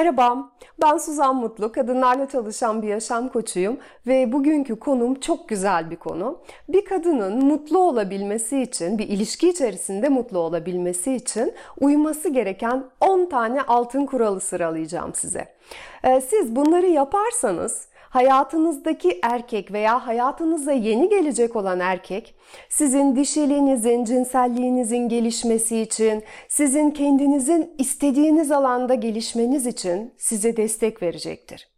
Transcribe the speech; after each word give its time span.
Merhaba, 0.00 0.50
ben 0.82 0.96
Suzan 0.96 1.36
Mutlu, 1.36 1.72
kadınlarla 1.72 2.28
çalışan 2.28 2.82
bir 2.82 2.88
yaşam 2.88 3.28
koçuyum 3.28 3.78
ve 4.06 4.32
bugünkü 4.32 4.78
konum 4.78 5.20
çok 5.20 5.48
güzel 5.48 5.90
bir 5.90 5.96
konu. 5.96 6.38
Bir 6.68 6.84
kadının 6.84 7.44
mutlu 7.44 7.78
olabilmesi 7.78 8.62
için, 8.62 8.98
bir 8.98 9.08
ilişki 9.08 9.48
içerisinde 9.48 10.08
mutlu 10.08 10.38
olabilmesi 10.38 11.14
için 11.14 11.54
uyması 11.80 12.28
gereken 12.28 12.84
10 13.00 13.26
tane 13.26 13.62
altın 13.62 14.06
kuralı 14.06 14.40
sıralayacağım 14.40 15.14
size. 15.14 15.54
Ee, 16.04 16.20
siz 16.20 16.56
bunları 16.56 16.86
yaparsanız 16.86 17.88
hayatınızdaki 18.14 19.18
erkek 19.22 19.72
veya 19.72 20.06
hayatınıza 20.06 20.72
yeni 20.72 21.08
gelecek 21.08 21.56
olan 21.56 21.80
erkek 21.80 22.34
sizin 22.68 23.16
dişiliğinizin, 23.16 24.04
cinselliğinizin 24.04 25.08
gelişmesi 25.08 25.80
için, 25.80 26.22
sizin 26.48 26.90
kendinizin 26.90 27.74
istediğiniz 27.78 28.50
alanda 28.52 28.94
gelişmeniz 28.94 29.66
için 29.66 30.12
size 30.16 30.56
destek 30.56 31.02
verecektir. 31.02 31.68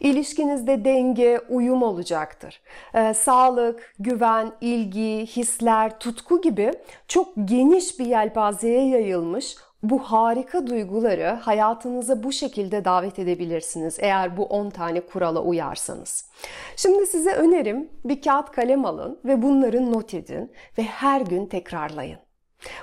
İlişkinizde 0.00 0.84
denge, 0.84 1.40
uyum 1.48 1.82
olacaktır. 1.82 2.60
Ee, 2.94 3.14
sağlık, 3.14 3.94
güven, 3.98 4.52
ilgi, 4.60 5.26
hisler, 5.26 5.98
tutku 5.98 6.40
gibi 6.40 6.72
çok 7.08 7.28
geniş 7.44 7.98
bir 7.98 8.06
yelpazeye 8.06 8.88
yayılmış 8.88 9.56
bu 9.82 9.98
harika 9.98 10.66
duyguları 10.66 11.26
hayatınıza 11.26 12.22
bu 12.22 12.32
şekilde 12.32 12.84
davet 12.84 13.18
edebilirsiniz 13.18 13.96
eğer 14.00 14.36
bu 14.36 14.44
10 14.44 14.70
tane 14.70 15.00
kurala 15.00 15.42
uyarsanız. 15.42 16.30
Şimdi 16.76 17.06
size 17.06 17.32
önerim 17.32 17.88
bir 18.04 18.22
kağıt 18.22 18.50
kalem 18.50 18.84
alın 18.84 19.18
ve 19.24 19.42
bunları 19.42 19.92
not 19.92 20.14
edin 20.14 20.52
ve 20.78 20.82
her 20.82 21.20
gün 21.20 21.46
tekrarlayın. 21.46 22.18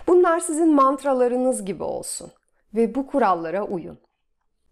Bunlar 0.07 0.39
sizin 0.39 0.73
mantralarınız 0.75 1.65
gibi 1.65 1.83
olsun 1.83 2.31
ve 2.75 2.95
bu 2.95 3.07
kurallara 3.07 3.63
uyun. 3.63 3.99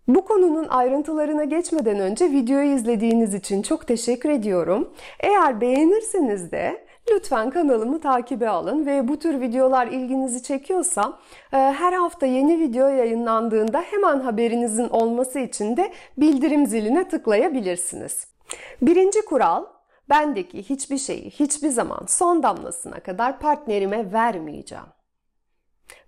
Bu 0.08 0.26
konunun 0.26 0.68
ayrıntılarına 0.68 1.44
geçmeden 1.44 2.00
önce 2.00 2.26
videoyu 2.26 2.76
izlediğiniz 2.76 3.34
için 3.34 3.62
çok 3.62 3.88
teşekkür 3.88 4.30
ediyorum. 4.30 4.94
Eğer 5.20 5.62
beğenirseniz 5.62 6.52
de 6.52 6.86
Lütfen 7.12 7.50
kanalımı 7.50 8.02
takibe 8.02 8.50
alın 8.50 8.86
ve 8.86 9.08
bu 9.08 9.20
tür 9.20 9.42
videolar 9.42 9.88
ilginizi 9.88 10.44
çekiyorsa 10.44 11.20
e, 11.54 11.58
her 11.58 11.94
hafta 11.94 12.26
yeni 12.26 12.60
video 12.60 12.88
yayınlandığında 12.88 13.82
hemen 13.82 14.20
haberinizin 14.20 14.90
olması 14.90 15.40
için 15.40 15.78
de 15.78 15.94
bildirim 16.18 16.66
ziline 16.66 17.08
tıklayabilirsiniz. 17.08 18.28
Birinci 18.82 19.26
kural, 19.26 19.66
bendeki 20.10 20.64
hiçbir 20.64 20.98
şeyi 20.98 21.30
hiçbir 21.30 21.70
zaman 21.70 22.06
son 22.08 22.44
damlasına 22.44 23.00
kadar 23.00 23.40
partnerime 23.40 24.14
vermeyeceğim. 24.14 24.86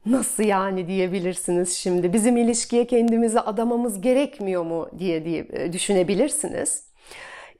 Nasıl 0.05 0.43
yani 0.43 0.87
diyebilirsiniz 0.87 1.73
şimdi. 1.77 2.13
Bizim 2.13 2.37
ilişkiye 2.37 2.87
kendimizi 2.87 3.39
adamamız 3.39 4.01
gerekmiyor 4.01 4.63
mu 4.63 4.89
diye, 4.99 5.25
diye 5.25 5.47
e, 5.49 5.73
düşünebilirsiniz. 5.73 6.87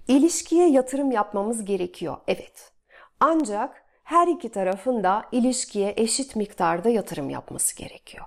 İlişkiye 0.08 0.70
yatırım 0.70 1.12
yapmamız 1.12 1.66
gerekiyor. 1.66 2.18
Evet. 2.28 2.75
Ancak 3.20 3.84
her 4.04 4.28
iki 4.28 4.50
tarafın 4.50 5.04
da 5.04 5.24
ilişkiye 5.32 5.94
eşit 5.98 6.36
miktarda 6.36 6.90
yatırım 6.90 7.30
yapması 7.30 7.76
gerekiyor. 7.76 8.26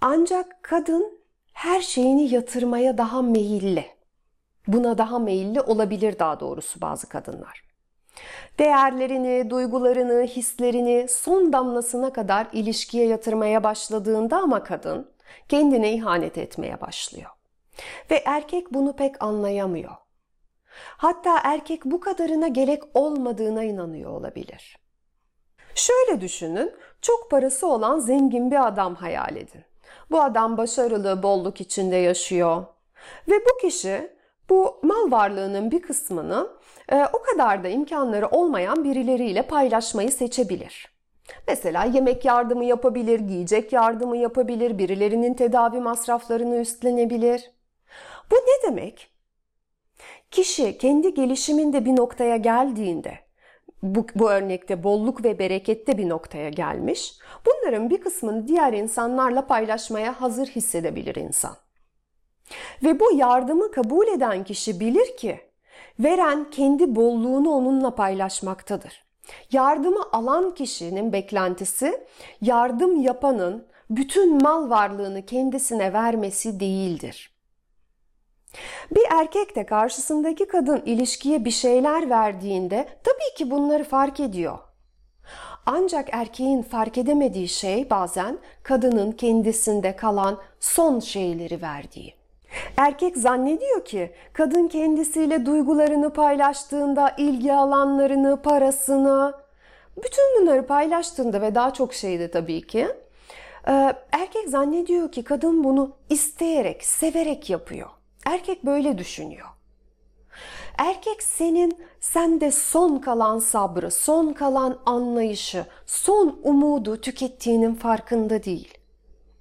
Ancak 0.00 0.62
kadın 0.62 1.18
her 1.52 1.80
şeyini 1.80 2.34
yatırmaya 2.34 2.98
daha 2.98 3.22
meyilli. 3.22 3.86
Buna 4.66 4.98
daha 4.98 5.18
meyilli 5.18 5.60
olabilir 5.60 6.18
daha 6.18 6.40
doğrusu 6.40 6.80
bazı 6.80 7.08
kadınlar. 7.08 7.66
Değerlerini, 8.58 9.50
duygularını, 9.50 10.26
hislerini 10.26 11.06
son 11.08 11.52
damlasına 11.52 12.12
kadar 12.12 12.46
ilişkiye 12.52 13.06
yatırmaya 13.06 13.64
başladığında 13.64 14.38
ama 14.38 14.64
kadın 14.64 15.10
kendine 15.48 15.92
ihanet 15.92 16.38
etmeye 16.38 16.80
başlıyor. 16.80 17.30
Ve 18.10 18.22
erkek 18.26 18.74
bunu 18.74 18.96
pek 18.96 19.22
anlayamıyor. 19.22 20.05
Hatta 20.96 21.40
erkek 21.44 21.84
bu 21.84 22.00
kadarına 22.00 22.48
gerek 22.48 22.82
olmadığına 22.94 23.64
inanıyor 23.64 24.10
olabilir. 24.10 24.76
Şöyle 25.74 26.20
düşünün, 26.20 26.72
çok 27.02 27.30
parası 27.30 27.66
olan 27.66 27.98
zengin 27.98 28.50
bir 28.50 28.66
adam 28.66 28.94
hayal 28.94 29.36
edin. 29.36 29.64
Bu 30.10 30.20
adam 30.22 30.56
başarılı, 30.56 31.22
bolluk 31.22 31.60
içinde 31.60 31.96
yaşıyor. 31.96 32.64
Ve 33.28 33.34
bu 33.34 33.58
kişi 33.60 34.16
bu 34.48 34.80
mal 34.82 35.10
varlığının 35.10 35.70
bir 35.70 35.82
kısmını 35.82 36.48
e, 36.92 37.04
o 37.12 37.22
kadar 37.22 37.64
da 37.64 37.68
imkanları 37.68 38.28
olmayan 38.28 38.84
birileriyle 38.84 39.42
paylaşmayı 39.42 40.12
seçebilir. 40.12 40.96
Mesela 41.48 41.84
yemek 41.84 42.24
yardımı 42.24 42.64
yapabilir, 42.64 43.20
giyecek 43.20 43.72
yardımı 43.72 44.16
yapabilir, 44.16 44.78
birilerinin 44.78 45.34
tedavi 45.34 45.80
masraflarını 45.80 46.56
üstlenebilir. 46.56 47.50
Bu 48.30 48.34
ne 48.34 48.70
demek? 48.70 49.15
Kişi 50.36 50.78
kendi 50.78 51.14
gelişiminde 51.14 51.84
bir 51.84 51.96
noktaya 51.96 52.36
geldiğinde, 52.36 53.18
bu, 53.82 54.06
bu 54.14 54.30
örnekte 54.30 54.82
bolluk 54.82 55.24
ve 55.24 55.38
berekette 55.38 55.98
bir 55.98 56.08
noktaya 56.08 56.48
gelmiş, 56.48 57.18
bunların 57.46 57.90
bir 57.90 58.00
kısmını 58.00 58.48
diğer 58.48 58.72
insanlarla 58.72 59.46
paylaşmaya 59.46 60.20
hazır 60.20 60.46
hissedebilir 60.46 61.14
insan. 61.14 61.56
Ve 62.82 63.00
bu 63.00 63.12
yardımı 63.12 63.70
kabul 63.70 64.06
eden 64.06 64.44
kişi 64.44 64.80
bilir 64.80 65.16
ki, 65.16 65.40
veren 65.98 66.50
kendi 66.50 66.96
bolluğunu 66.96 67.50
onunla 67.50 67.94
paylaşmaktadır. 67.94 69.04
Yardımı 69.52 70.02
alan 70.12 70.54
kişinin 70.54 71.12
beklentisi, 71.12 72.06
yardım 72.40 73.00
yapanın 73.00 73.66
bütün 73.90 74.42
mal 74.42 74.70
varlığını 74.70 75.26
kendisine 75.26 75.92
vermesi 75.92 76.60
değildir. 76.60 77.35
Bir 78.90 79.04
erkek 79.10 79.56
de 79.56 79.66
karşısındaki 79.66 80.48
kadın 80.48 80.82
ilişkiye 80.86 81.44
bir 81.44 81.50
şeyler 81.50 82.10
verdiğinde 82.10 82.88
tabii 83.04 83.34
ki 83.36 83.50
bunları 83.50 83.84
fark 83.84 84.20
ediyor. 84.20 84.58
Ancak 85.66 86.08
erkeğin 86.12 86.62
fark 86.62 86.98
edemediği 86.98 87.48
şey 87.48 87.90
bazen 87.90 88.38
kadının 88.62 89.12
kendisinde 89.12 89.96
kalan 89.96 90.38
son 90.60 91.00
şeyleri 91.00 91.62
verdiği. 91.62 92.14
Erkek 92.76 93.16
zannediyor 93.16 93.84
ki 93.84 94.12
kadın 94.32 94.68
kendisiyle 94.68 95.46
duygularını 95.46 96.12
paylaştığında 96.12 97.14
ilgi 97.18 97.52
alanlarını, 97.52 98.42
parasını, 98.42 99.34
bütün 99.96 100.40
bunları 100.40 100.66
paylaştığında 100.66 101.42
ve 101.42 101.54
daha 101.54 101.72
çok 101.72 101.94
şeyde 101.94 102.30
tabii 102.30 102.66
ki 102.66 102.88
erkek 104.12 104.48
zannediyor 104.48 105.12
ki 105.12 105.24
kadın 105.24 105.64
bunu 105.64 105.92
isteyerek, 106.10 106.84
severek 106.84 107.50
yapıyor. 107.50 107.88
Erkek 108.26 108.64
böyle 108.64 108.98
düşünüyor. 108.98 109.46
Erkek 110.78 111.22
senin 111.22 111.78
sende 112.00 112.50
son 112.50 112.98
kalan 112.98 113.38
sabrı, 113.38 113.90
son 113.90 114.32
kalan 114.32 114.78
anlayışı, 114.86 115.66
son 115.86 116.40
umudu 116.42 117.00
tükettiğinin 117.00 117.74
farkında 117.74 118.44
değil. 118.44 118.78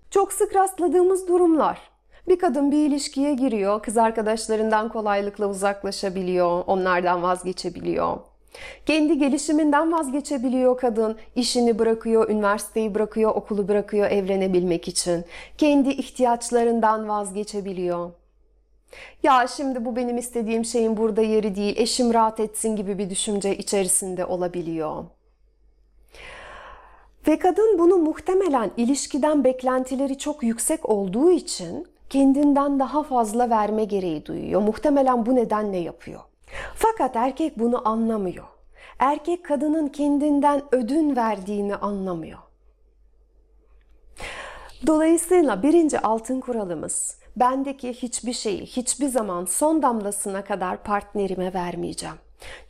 Çok 0.09 0.33
sık 0.33 0.55
rastladığımız 0.55 1.27
durumlar. 1.27 1.81
Bir 2.27 2.39
kadın 2.39 2.71
bir 2.71 2.87
ilişkiye 2.87 3.33
giriyor, 3.33 3.81
kız 3.81 3.97
arkadaşlarından 3.97 4.89
kolaylıkla 4.89 5.47
uzaklaşabiliyor, 5.47 6.63
onlardan 6.67 7.23
vazgeçebiliyor. 7.23 8.17
Kendi 8.85 9.17
gelişiminden 9.17 9.91
vazgeçebiliyor 9.91 10.77
kadın. 10.77 11.17
işini 11.35 11.79
bırakıyor, 11.79 12.29
üniversiteyi 12.29 12.95
bırakıyor, 12.95 13.31
okulu 13.35 13.67
bırakıyor 13.67 14.11
evlenebilmek 14.11 14.87
için. 14.87 15.25
Kendi 15.57 15.89
ihtiyaçlarından 15.89 17.09
vazgeçebiliyor. 17.09 18.11
Ya 19.23 19.47
şimdi 19.47 19.85
bu 19.85 19.95
benim 19.95 20.17
istediğim 20.17 20.65
şeyin 20.65 20.97
burada 20.97 21.21
yeri 21.21 21.55
değil, 21.55 21.77
eşim 21.77 22.13
rahat 22.13 22.39
etsin 22.39 22.75
gibi 22.75 22.97
bir 22.97 23.09
düşünce 23.09 23.57
içerisinde 23.57 24.25
olabiliyor. 24.25 25.03
Ve 27.27 27.39
kadın 27.39 27.79
bunu 27.79 27.97
muhtemelen 27.97 28.71
ilişkiden 28.77 29.43
beklentileri 29.43 30.17
çok 30.17 30.43
yüksek 30.43 30.89
olduğu 30.89 31.31
için 31.31 31.87
kendinden 32.09 32.79
daha 32.79 33.03
fazla 33.03 33.49
verme 33.49 33.83
gereği 33.83 34.25
duyuyor. 34.25 34.61
Muhtemelen 34.61 35.25
bu 35.25 35.35
nedenle 35.35 35.77
yapıyor. 35.77 36.21
Fakat 36.75 37.15
erkek 37.15 37.59
bunu 37.59 37.87
anlamıyor. 37.87 38.45
Erkek 38.99 39.45
kadının 39.45 39.87
kendinden 39.87 40.61
ödün 40.71 41.15
verdiğini 41.15 41.75
anlamıyor. 41.75 42.39
Dolayısıyla 44.87 45.63
birinci 45.63 45.99
altın 45.99 46.39
kuralımız 46.39 47.17
bendeki 47.37 47.93
hiçbir 47.93 48.33
şeyi 48.33 48.65
hiçbir 48.65 49.07
zaman 49.07 49.45
son 49.45 49.81
damlasına 49.81 50.43
kadar 50.43 50.83
partnerime 50.83 51.53
vermeyeceğim. 51.53 52.15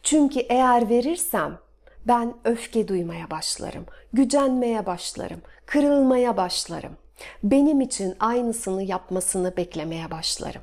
Çünkü 0.03 0.39
eğer 0.39 0.89
verirsem 0.89 1.59
ben 2.07 2.33
öfke 2.43 2.87
duymaya 2.87 3.31
başlarım, 3.31 3.85
gücenmeye 4.13 4.85
başlarım, 4.85 5.41
kırılmaya 5.65 6.37
başlarım. 6.37 6.97
Benim 7.43 7.81
için 7.81 8.15
aynısını 8.19 8.83
yapmasını 8.83 9.57
beklemeye 9.57 10.11
başlarım. 10.11 10.61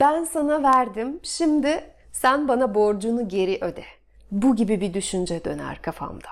Ben 0.00 0.24
sana 0.24 0.62
verdim, 0.62 1.20
şimdi 1.22 1.84
sen 2.12 2.48
bana 2.48 2.74
borcunu 2.74 3.28
geri 3.28 3.58
öde. 3.60 3.84
Bu 4.30 4.56
gibi 4.56 4.80
bir 4.80 4.94
düşünce 4.94 5.44
döner 5.44 5.82
kafamda. 5.82 6.28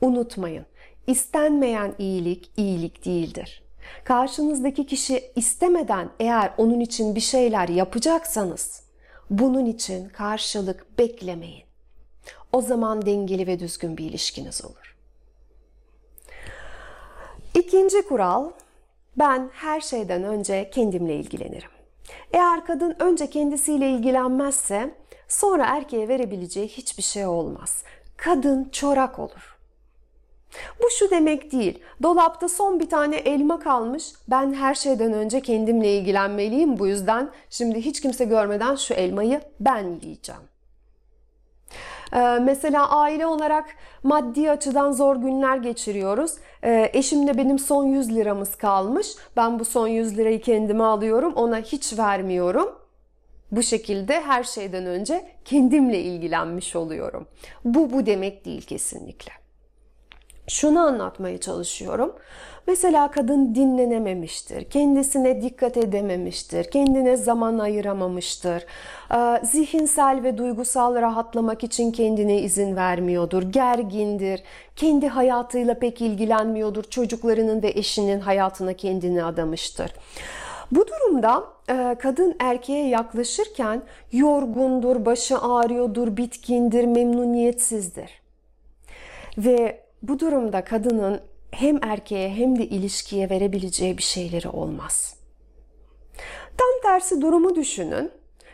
Unutmayın, 0.00 0.66
istenmeyen 1.06 1.94
iyilik 1.98 2.50
iyilik 2.56 3.04
değildir. 3.04 3.63
Karşınızdaki 4.04 4.86
kişi 4.86 5.32
istemeden 5.36 6.10
eğer 6.20 6.54
onun 6.58 6.80
için 6.80 7.14
bir 7.14 7.20
şeyler 7.20 7.68
yapacaksanız 7.68 8.84
bunun 9.30 9.66
için 9.66 10.08
karşılık 10.08 10.98
beklemeyin. 10.98 11.64
O 12.52 12.60
zaman 12.60 13.06
dengeli 13.06 13.46
ve 13.46 13.58
düzgün 13.58 13.96
bir 13.96 14.04
ilişkiniz 14.04 14.64
olur. 14.64 14.96
İkinci 17.54 18.02
kural, 18.02 18.50
ben 19.18 19.50
her 19.52 19.80
şeyden 19.80 20.24
önce 20.24 20.70
kendimle 20.70 21.16
ilgilenirim. 21.16 21.70
Eğer 22.32 22.64
kadın 22.66 22.96
önce 22.98 23.30
kendisiyle 23.30 23.90
ilgilenmezse 23.90 24.94
sonra 25.28 25.66
erkeğe 25.66 26.08
verebileceği 26.08 26.68
hiçbir 26.68 27.02
şey 27.02 27.26
olmaz. 27.26 27.84
Kadın 28.16 28.68
çorak 28.72 29.18
olur. 29.18 29.53
Bu 30.82 30.90
şu 30.90 31.10
demek 31.10 31.52
değil. 31.52 31.78
Dolapta 32.02 32.48
son 32.48 32.80
bir 32.80 32.90
tane 32.90 33.16
elma 33.16 33.60
kalmış. 33.60 34.12
Ben 34.28 34.54
her 34.54 34.74
şeyden 34.74 35.12
önce 35.12 35.40
kendimle 35.40 35.98
ilgilenmeliyim. 35.98 36.78
Bu 36.78 36.86
yüzden 36.86 37.30
şimdi 37.50 37.80
hiç 37.80 38.00
kimse 38.00 38.24
görmeden 38.24 38.74
şu 38.74 38.94
elmayı 38.94 39.40
ben 39.60 39.84
yiyeceğim. 40.02 40.42
Ee, 42.14 42.18
mesela 42.42 42.90
aile 42.90 43.26
olarak 43.26 43.64
maddi 44.02 44.50
açıdan 44.50 44.92
zor 44.92 45.16
günler 45.16 45.56
geçiriyoruz. 45.56 46.32
Ee, 46.64 46.90
eşimle 46.92 47.38
benim 47.38 47.58
son 47.58 47.84
100 47.84 48.14
liramız 48.14 48.56
kalmış. 48.56 49.06
Ben 49.36 49.58
bu 49.58 49.64
son 49.64 49.86
100 49.86 50.18
lirayı 50.18 50.40
kendime 50.40 50.84
alıyorum. 50.84 51.32
Ona 51.34 51.58
hiç 51.58 51.98
vermiyorum. 51.98 52.78
Bu 53.50 53.62
şekilde 53.62 54.20
her 54.20 54.44
şeyden 54.44 54.86
önce 54.86 55.24
kendimle 55.44 56.00
ilgilenmiş 56.00 56.76
oluyorum. 56.76 57.26
Bu 57.64 57.92
bu 57.92 58.06
demek 58.06 58.44
değil 58.44 58.62
kesinlikle. 58.62 59.43
Şunu 60.48 60.80
anlatmaya 60.80 61.38
çalışıyorum. 61.38 62.12
Mesela 62.66 63.10
kadın 63.10 63.54
dinlenememiştir, 63.54 64.64
kendisine 64.64 65.42
dikkat 65.42 65.76
edememiştir, 65.76 66.70
kendine 66.70 67.16
zaman 67.16 67.58
ayıramamıştır, 67.58 68.66
ee, 69.14 69.40
zihinsel 69.44 70.20
ve 70.22 70.38
duygusal 70.38 70.94
rahatlamak 70.94 71.64
için 71.64 71.92
kendine 71.92 72.40
izin 72.40 72.76
vermiyordur, 72.76 73.42
gergindir, 73.42 74.42
kendi 74.76 75.08
hayatıyla 75.08 75.78
pek 75.78 76.00
ilgilenmiyordur, 76.00 76.84
çocuklarının 76.84 77.62
ve 77.62 77.68
eşinin 77.68 78.20
hayatına 78.20 78.72
kendini 78.72 79.24
adamıştır. 79.24 79.92
Bu 80.72 80.86
durumda 80.88 81.44
e, 81.68 81.96
kadın 81.98 82.36
erkeğe 82.38 82.88
yaklaşırken 82.88 83.82
yorgundur, 84.12 85.04
başı 85.04 85.38
ağrıyordur, 85.38 86.16
bitkindir, 86.16 86.84
memnuniyetsizdir. 86.84 88.10
Ve 89.38 89.83
bu 90.08 90.20
durumda 90.20 90.64
kadının 90.64 91.20
hem 91.50 91.78
erkeğe 91.84 92.30
hem 92.30 92.58
de 92.58 92.66
ilişkiye 92.66 93.30
verebileceği 93.30 93.98
bir 93.98 94.02
şeyleri 94.02 94.48
olmaz. 94.48 95.16
Tam 96.58 96.90
tersi 96.90 97.20
durumu 97.20 97.54
düşünün. 97.54 98.10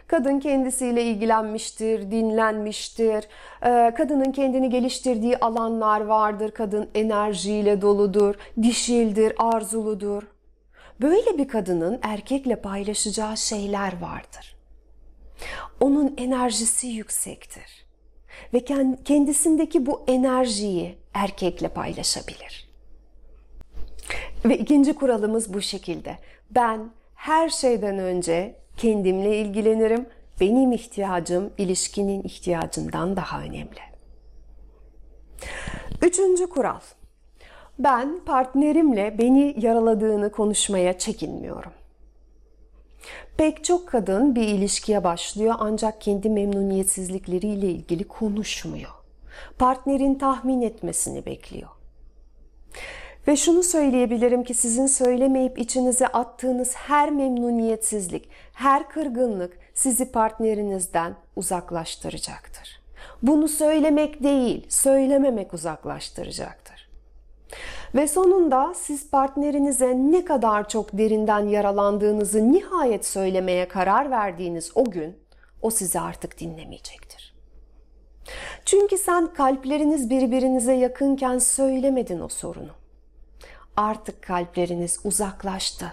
Kadın 0.07 0.41
kendisiyle 0.41 1.05
ilgilenmiştir, 1.05 2.11
dinlenmiştir. 2.11 3.29
Ee, 3.65 3.95
kadının 3.97 4.33
kendini 4.33 4.71
geliştirdiği 4.71 5.37
alanlar 5.37 6.01
vardır. 6.01 6.51
Kadın 6.51 6.91
enerjiyle 6.95 7.83
doludur, 7.83 8.35
dişildir, 8.63 9.33
arzuludur. 9.39 10.23
Böyle 11.01 11.39
bir 11.39 11.49
kadının 11.49 11.99
erkekle 12.03 12.57
paylaşacağı 12.57 13.37
şeyler 13.37 14.01
vardır. 14.01 14.57
Onun 15.81 16.15
enerjisi 16.17 16.87
yüksektir 16.87 17.80
ve 18.55 18.65
kendisindeki 19.05 19.87
bu 19.87 20.05
enerjiyi 20.07 20.99
erkekle 21.15 21.69
paylaşabilir. 21.69 22.71
Ve 24.45 24.59
ikinci 24.59 24.93
kuralımız 24.93 25.55
bu 25.55 25.61
şekilde. 25.61 26.19
Ben 26.51 26.91
her 27.15 27.49
şeyden 27.49 27.99
önce 27.99 28.57
kendimle 28.77 29.39
ilgilenirim. 29.39 30.07
Benim 30.41 30.73
ihtiyacım 30.73 31.51
ilişkinin 31.59 32.23
ihtiyacından 32.23 33.17
daha 33.17 33.43
önemli. 33.43 33.81
Üçüncü 36.03 36.49
kural. 36.49 36.81
Ben 37.79 38.21
partnerimle 38.27 39.19
beni 39.19 39.55
yaraladığını 39.59 40.33
konuşmaya 40.33 40.99
çekinmiyorum. 40.99 41.73
Pek 43.41 43.65
çok 43.65 43.89
kadın 43.89 44.35
bir 44.35 44.49
ilişkiye 44.49 45.05
başlıyor 45.05 45.55
ancak 45.59 46.01
kendi 46.01 46.31
memnuniyetsizlikleriyle 46.31 47.67
ilgili 47.67 48.05
konuşmuyor. 48.05 48.91
Partnerin 49.59 50.15
tahmin 50.15 50.63
etmesini 50.63 51.27
bekliyor. 51.27 51.69
Ve 53.29 53.37
şunu 53.37 53.63
söyleyebilirim 53.63 54.45
ki 54.45 54.55
sizin 54.55 54.87
söylemeyip 54.87 55.59
içinize 55.59 56.07
attığınız 56.07 56.75
her 56.75 57.11
memnuniyetsizlik, 57.11 58.29
her 58.53 58.89
kırgınlık 58.89 59.59
sizi 59.75 60.13
partnerinizden 60.13 61.15
uzaklaştıracaktır. 61.37 62.83
Bunu 63.23 63.49
söylemek 63.49 64.23
değil, 64.23 64.67
söylememek 64.69 65.55
uzaklaştıracaktır. 65.55 66.91
Ve 67.95 68.09
sonunda 68.09 68.75
siz 68.75 69.11
partnerinize 69.11 69.95
ne 69.97 70.25
kadar 70.25 70.69
çok 70.69 70.99
derinden 70.99 71.49
yaralandığınızı 71.49 72.53
nihayet 72.53 73.07
söylemeye 73.07 73.69
karar 73.69 74.11
verdiğiniz 74.11 74.73
o 74.75 74.85
gün 74.85 75.19
o 75.63 75.71
sizi 75.71 76.01
artık 76.01 76.41
dinlemeyecektir. 76.41 77.35
Çünkü 78.65 78.99
sen 78.99 79.35
kalpleriniz 79.35 80.11
birbirinize 80.11 80.73
yakınken 80.73 81.39
söylemedin 81.39 82.21
o 82.21 82.29
sorunu. 82.29 82.73
Artık 83.77 84.23
kalpleriniz 84.23 85.01
uzaklaştı. 85.05 85.93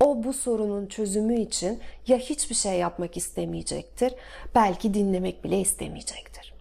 O 0.00 0.24
bu 0.24 0.32
sorunun 0.32 0.86
çözümü 0.86 1.40
için 1.40 1.80
ya 2.06 2.18
hiçbir 2.18 2.54
şey 2.54 2.78
yapmak 2.78 3.16
istemeyecektir, 3.16 4.14
belki 4.54 4.94
dinlemek 4.94 5.44
bile 5.44 5.60
istemeyecektir. 5.60 6.51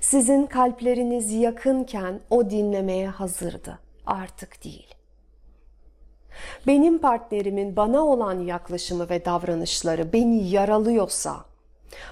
Sizin 0.00 0.46
kalpleriniz 0.46 1.32
yakınken 1.32 2.20
o 2.30 2.50
dinlemeye 2.50 3.08
hazırdı, 3.08 3.78
artık 4.06 4.64
değil. 4.64 4.94
Benim 6.66 6.98
partnerimin 6.98 7.76
bana 7.76 8.06
olan 8.06 8.40
yaklaşımı 8.40 9.10
ve 9.10 9.24
davranışları 9.24 10.12
beni 10.12 10.48
yaralıyorsa 10.48 11.44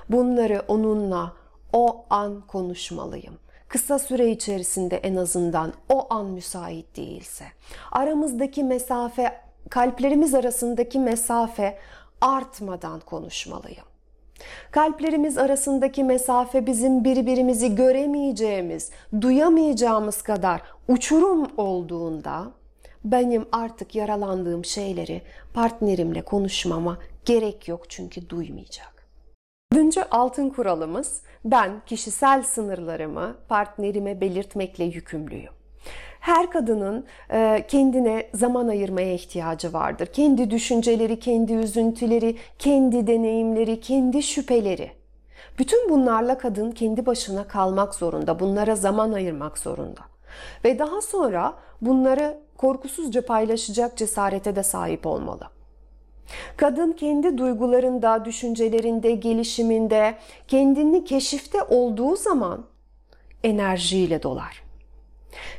bunları 0.08 0.62
onunla 0.68 1.32
o 1.72 2.04
an 2.10 2.40
konuşmalıyım 2.46 3.38
kısa 3.70 3.98
süre 3.98 4.30
içerisinde 4.30 4.96
en 4.96 5.16
azından 5.16 5.72
o 5.88 6.14
an 6.14 6.26
müsait 6.26 6.96
değilse, 6.96 7.44
aramızdaki 7.92 8.64
mesafe, 8.64 9.40
kalplerimiz 9.70 10.34
arasındaki 10.34 10.98
mesafe 10.98 11.78
artmadan 12.20 13.00
konuşmalıyım. 13.00 13.89
Kalplerimiz 14.70 15.38
arasındaki 15.38 16.04
mesafe 16.04 16.66
bizim 16.66 17.04
birbirimizi 17.04 17.74
göremeyeceğimiz, 17.74 18.90
duyamayacağımız 19.20 20.22
kadar 20.22 20.62
uçurum 20.88 21.48
olduğunda 21.56 22.52
benim 23.04 23.46
artık 23.52 23.94
yaralandığım 23.94 24.64
şeyleri 24.64 25.22
partnerimle 25.54 26.22
konuşmama 26.22 26.98
gerek 27.24 27.68
yok 27.68 27.90
çünkü 27.90 28.28
duymayacak. 28.28 29.08
Dördüncü 29.72 30.00
altın 30.10 30.50
kuralımız 30.50 31.22
ben 31.44 31.82
kişisel 31.86 32.42
sınırlarımı 32.42 33.36
partnerime 33.48 34.20
belirtmekle 34.20 34.84
yükümlüyüm. 34.84 35.59
Her 36.20 36.50
kadının 36.50 37.04
e, 37.32 37.64
kendine 37.68 38.26
zaman 38.34 38.68
ayırmaya 38.68 39.14
ihtiyacı 39.14 39.72
vardır. 39.72 40.06
Kendi 40.06 40.50
düşünceleri, 40.50 41.20
kendi 41.20 41.52
üzüntüleri, 41.52 42.36
kendi 42.58 43.06
deneyimleri, 43.06 43.80
kendi 43.80 44.22
şüpheleri. 44.22 44.90
Bütün 45.58 45.90
bunlarla 45.90 46.38
kadın 46.38 46.70
kendi 46.70 47.06
başına 47.06 47.48
kalmak 47.48 47.94
zorunda, 47.94 48.40
bunlara 48.40 48.76
zaman 48.76 49.12
ayırmak 49.12 49.58
zorunda. 49.58 50.00
Ve 50.64 50.78
daha 50.78 51.02
sonra 51.02 51.54
bunları 51.80 52.38
korkusuzca 52.56 53.26
paylaşacak 53.26 53.96
cesarete 53.96 54.56
de 54.56 54.62
sahip 54.62 55.06
olmalı. 55.06 55.44
Kadın 56.56 56.92
kendi 56.92 57.38
duygularında, 57.38 58.24
düşüncelerinde, 58.24 59.10
gelişiminde, 59.10 60.14
kendini 60.48 61.04
keşifte 61.04 61.62
olduğu 61.62 62.16
zaman 62.16 62.64
enerjiyle 63.44 64.22
dolar. 64.22 64.69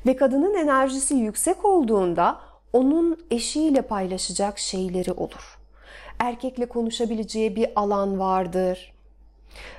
Ve 0.06 0.16
kadının 0.16 0.56
enerjisi 0.56 1.16
yüksek 1.16 1.66
olduğunda 1.66 2.40
onun 2.74 3.18
eşiyle 3.32 3.82
paylaşacak 3.82 4.60
şeyleri 4.60 5.12
olur. 5.12 5.60
Erkekle 6.20 6.66
konuşabileceği 6.66 7.56
bir 7.56 7.68
alan 7.75 8.20
vardır. 8.20 8.94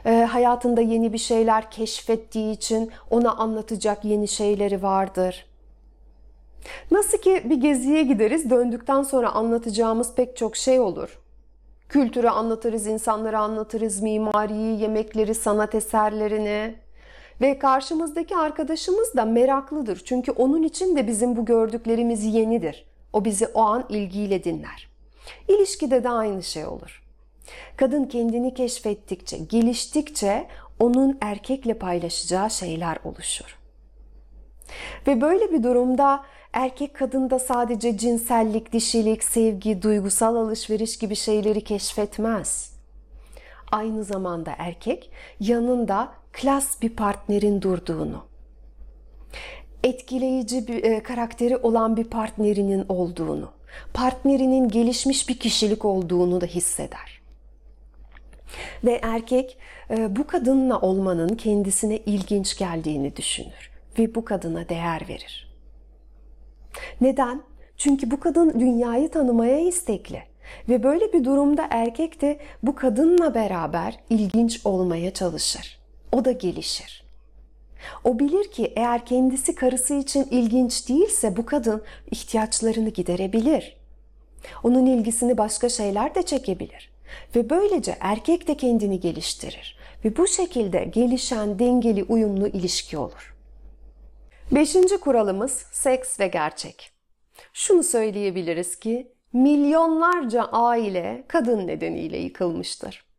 E, 0.04 0.10
hayatında 0.10 0.80
yeni 0.80 1.12
bir 1.12 1.18
şeyler 1.18 1.70
keşfettiği 1.70 2.54
için 2.54 2.90
ona 3.10 3.32
anlatacak 3.32 4.04
yeni 4.04 4.28
şeyleri 4.28 4.82
vardır. 4.82 5.46
Nasıl 6.90 7.18
ki 7.18 7.42
bir 7.44 7.56
geziye 7.56 8.02
gideriz, 8.02 8.50
döndükten 8.50 9.02
sonra 9.02 9.30
anlatacağımız 9.32 10.14
pek 10.14 10.36
çok 10.36 10.56
şey 10.56 10.80
olur. 10.80 11.18
Kültürü 11.88 12.28
anlatırız, 12.28 12.86
insanları 12.86 13.38
anlatırız, 13.38 14.02
mimariyi, 14.02 14.80
yemekleri, 14.80 15.34
sanat 15.34 15.74
eserlerini. 15.74 16.74
Ve 17.40 17.58
karşımızdaki 17.58 18.36
arkadaşımız 18.36 19.16
da 19.16 19.24
meraklıdır. 19.24 20.02
Çünkü 20.04 20.32
onun 20.32 20.62
için 20.62 20.96
de 20.96 21.06
bizim 21.06 21.36
bu 21.36 21.44
gördüklerimiz 21.44 22.24
yenidir. 22.24 22.86
O 23.12 23.24
bizi 23.24 23.46
o 23.46 23.60
an 23.60 23.86
ilgiyle 23.88 24.44
dinler. 24.44 24.88
İlişkide 25.48 26.04
de 26.04 26.08
aynı 26.08 26.42
şey 26.42 26.66
olur. 26.66 27.02
Kadın 27.76 28.04
kendini 28.04 28.54
keşfettikçe, 28.54 29.38
geliştikçe 29.38 30.46
onun 30.80 31.18
erkekle 31.20 31.74
paylaşacağı 31.74 32.50
şeyler 32.50 32.98
oluşur. 33.04 33.58
Ve 35.06 35.20
böyle 35.20 35.52
bir 35.52 35.62
durumda 35.62 36.24
erkek 36.52 36.94
kadında 36.94 37.38
sadece 37.38 37.98
cinsellik, 37.98 38.72
dişilik, 38.72 39.24
sevgi, 39.24 39.82
duygusal 39.82 40.36
alışveriş 40.36 40.98
gibi 40.98 41.16
şeyleri 41.16 41.64
keşfetmez. 41.64 42.71
Aynı 43.72 44.04
zamanda 44.04 44.54
erkek 44.58 45.10
yanında 45.40 46.12
klas 46.32 46.82
bir 46.82 46.90
partnerin 46.90 47.62
durduğunu, 47.62 48.24
etkileyici 49.84 50.68
bir 50.68 50.84
e, 50.84 51.02
karakteri 51.02 51.56
olan 51.56 51.96
bir 51.96 52.04
partnerinin 52.04 52.84
olduğunu, 52.88 53.52
partnerinin 53.94 54.68
gelişmiş 54.68 55.28
bir 55.28 55.38
kişilik 55.38 55.84
olduğunu 55.84 56.40
da 56.40 56.46
hisseder. 56.46 57.22
Ve 58.84 59.00
erkek 59.02 59.58
e, 59.90 60.16
bu 60.16 60.26
kadınla 60.26 60.80
olmanın 60.80 61.28
kendisine 61.28 61.96
ilginç 61.96 62.58
geldiğini 62.58 63.16
düşünür 63.16 63.70
ve 63.98 64.14
bu 64.14 64.24
kadına 64.24 64.68
değer 64.68 65.08
verir. 65.08 65.52
Neden? 67.00 67.42
Çünkü 67.76 68.10
bu 68.10 68.20
kadın 68.20 68.60
dünyayı 68.60 69.10
tanımaya 69.10 69.58
istekli. 69.58 70.31
Ve 70.68 70.82
böyle 70.82 71.12
bir 71.12 71.24
durumda 71.24 71.66
erkek 71.70 72.20
de 72.20 72.38
bu 72.62 72.74
kadınla 72.74 73.34
beraber 73.34 73.98
ilginç 74.10 74.60
olmaya 74.64 75.14
çalışır. 75.14 75.78
O 76.12 76.24
da 76.24 76.32
gelişir. 76.32 77.04
O 78.04 78.18
bilir 78.18 78.50
ki 78.50 78.72
eğer 78.76 79.06
kendisi 79.06 79.54
karısı 79.54 79.94
için 79.94 80.26
ilginç 80.30 80.88
değilse 80.88 81.36
bu 81.36 81.46
kadın 81.46 81.82
ihtiyaçlarını 82.10 82.88
giderebilir. 82.88 83.76
Onun 84.62 84.86
ilgisini 84.86 85.38
başka 85.38 85.68
şeyler 85.68 86.14
de 86.14 86.22
çekebilir. 86.22 86.92
Ve 87.36 87.50
böylece 87.50 87.96
erkek 88.00 88.48
de 88.48 88.56
kendini 88.56 89.00
geliştirir. 89.00 89.76
Ve 90.04 90.16
bu 90.16 90.26
şekilde 90.26 90.84
gelişen 90.84 91.58
dengeli 91.58 92.04
uyumlu 92.04 92.48
ilişki 92.48 92.98
olur. 92.98 93.34
Beşinci 94.52 94.96
kuralımız 94.96 95.52
seks 95.72 96.20
ve 96.20 96.26
gerçek. 96.26 96.92
Şunu 97.52 97.82
söyleyebiliriz 97.82 98.78
ki 98.78 99.12
milyonlarca 99.32 100.44
aile 100.44 101.24
kadın 101.28 101.66
nedeniyle 101.66 102.18
yıkılmıştır. 102.18 103.12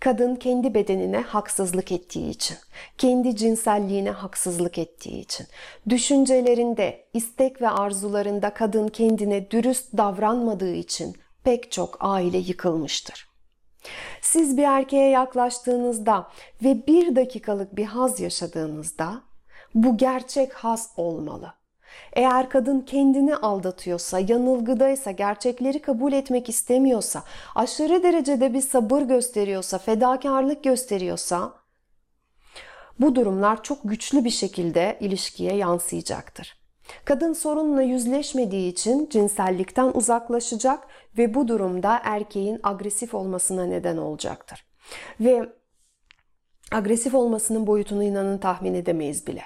Kadın 0.00 0.36
kendi 0.36 0.74
bedenine 0.74 1.20
haksızlık 1.20 1.92
ettiği 1.92 2.30
için, 2.30 2.56
kendi 2.98 3.36
cinselliğine 3.36 4.10
haksızlık 4.10 4.78
ettiği 4.78 5.20
için, 5.20 5.46
düşüncelerinde, 5.88 7.06
istek 7.14 7.62
ve 7.62 7.68
arzularında 7.68 8.54
kadın 8.54 8.88
kendine 8.88 9.50
dürüst 9.50 9.96
davranmadığı 9.96 10.74
için 10.74 11.16
pek 11.44 11.72
çok 11.72 11.96
aile 12.00 12.38
yıkılmıştır. 12.38 13.30
Siz 14.22 14.56
bir 14.56 14.62
erkeğe 14.62 15.10
yaklaştığınızda 15.10 16.30
ve 16.64 16.86
bir 16.86 17.16
dakikalık 17.16 17.76
bir 17.76 17.84
haz 17.84 18.20
yaşadığınızda 18.20 19.22
bu 19.74 19.96
gerçek 19.96 20.52
haz 20.52 20.90
olmalı. 20.96 21.59
Eğer 22.12 22.50
kadın 22.50 22.80
kendini 22.80 23.36
aldatıyorsa, 23.36 24.18
yanılgıdaysa, 24.18 25.10
gerçekleri 25.10 25.82
kabul 25.82 26.12
etmek 26.12 26.48
istemiyorsa, 26.48 27.22
aşırı 27.54 28.02
derecede 28.02 28.54
bir 28.54 28.60
sabır 28.60 29.02
gösteriyorsa, 29.02 29.78
fedakarlık 29.78 30.64
gösteriyorsa 30.64 31.52
bu 33.00 33.14
durumlar 33.14 33.62
çok 33.62 33.78
güçlü 33.84 34.24
bir 34.24 34.30
şekilde 34.30 34.98
ilişkiye 35.00 35.56
yansıyacaktır. 35.56 36.60
Kadın 37.04 37.32
sorunla 37.32 37.82
yüzleşmediği 37.82 38.72
için 38.72 39.08
cinsellikten 39.08 39.90
uzaklaşacak 39.94 40.86
ve 41.18 41.34
bu 41.34 41.48
durumda 41.48 42.00
erkeğin 42.04 42.60
agresif 42.62 43.14
olmasına 43.14 43.64
neden 43.64 43.96
olacaktır. 43.96 44.66
Ve 45.20 45.52
agresif 46.72 47.14
olmasının 47.14 47.66
boyutunu 47.66 48.02
inanın 48.02 48.38
tahmin 48.38 48.74
edemeyiz 48.74 49.26
bile. 49.26 49.42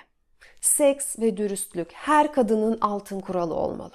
Seks 0.64 1.18
ve 1.18 1.36
dürüstlük 1.36 1.92
her 1.92 2.32
kadının 2.32 2.78
altın 2.80 3.20
kuralı 3.20 3.54
olmalı. 3.54 3.92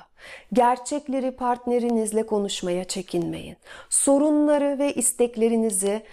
Gerçekleri 0.53 1.31
partnerinizle 1.31 2.25
konuşmaya 2.25 2.83
çekinmeyin. 2.83 3.57
Sorunları 3.89 4.79
ve 4.79 4.93
isteklerinizi 4.93 6.03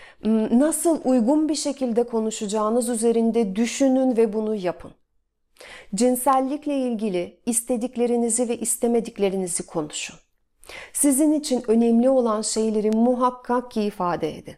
nasıl 0.50 1.00
uygun 1.04 1.48
bir 1.48 1.54
şekilde 1.54 2.02
konuşacağınız 2.02 2.88
üzerinde 2.88 3.56
düşünün 3.56 4.16
ve 4.16 4.32
bunu 4.32 4.54
yapın. 4.54 4.90
Cinsellikle 5.94 6.76
ilgili 6.76 7.38
istediklerinizi 7.46 8.48
ve 8.48 8.56
istemediklerinizi 8.58 9.66
konuşun. 9.66 10.16
Sizin 10.92 11.32
için 11.32 11.64
önemli 11.68 12.10
olan 12.10 12.42
şeyleri 12.42 12.90
muhakkak 12.90 13.70
ki 13.70 13.82
ifade 13.82 14.38
edin. 14.38 14.56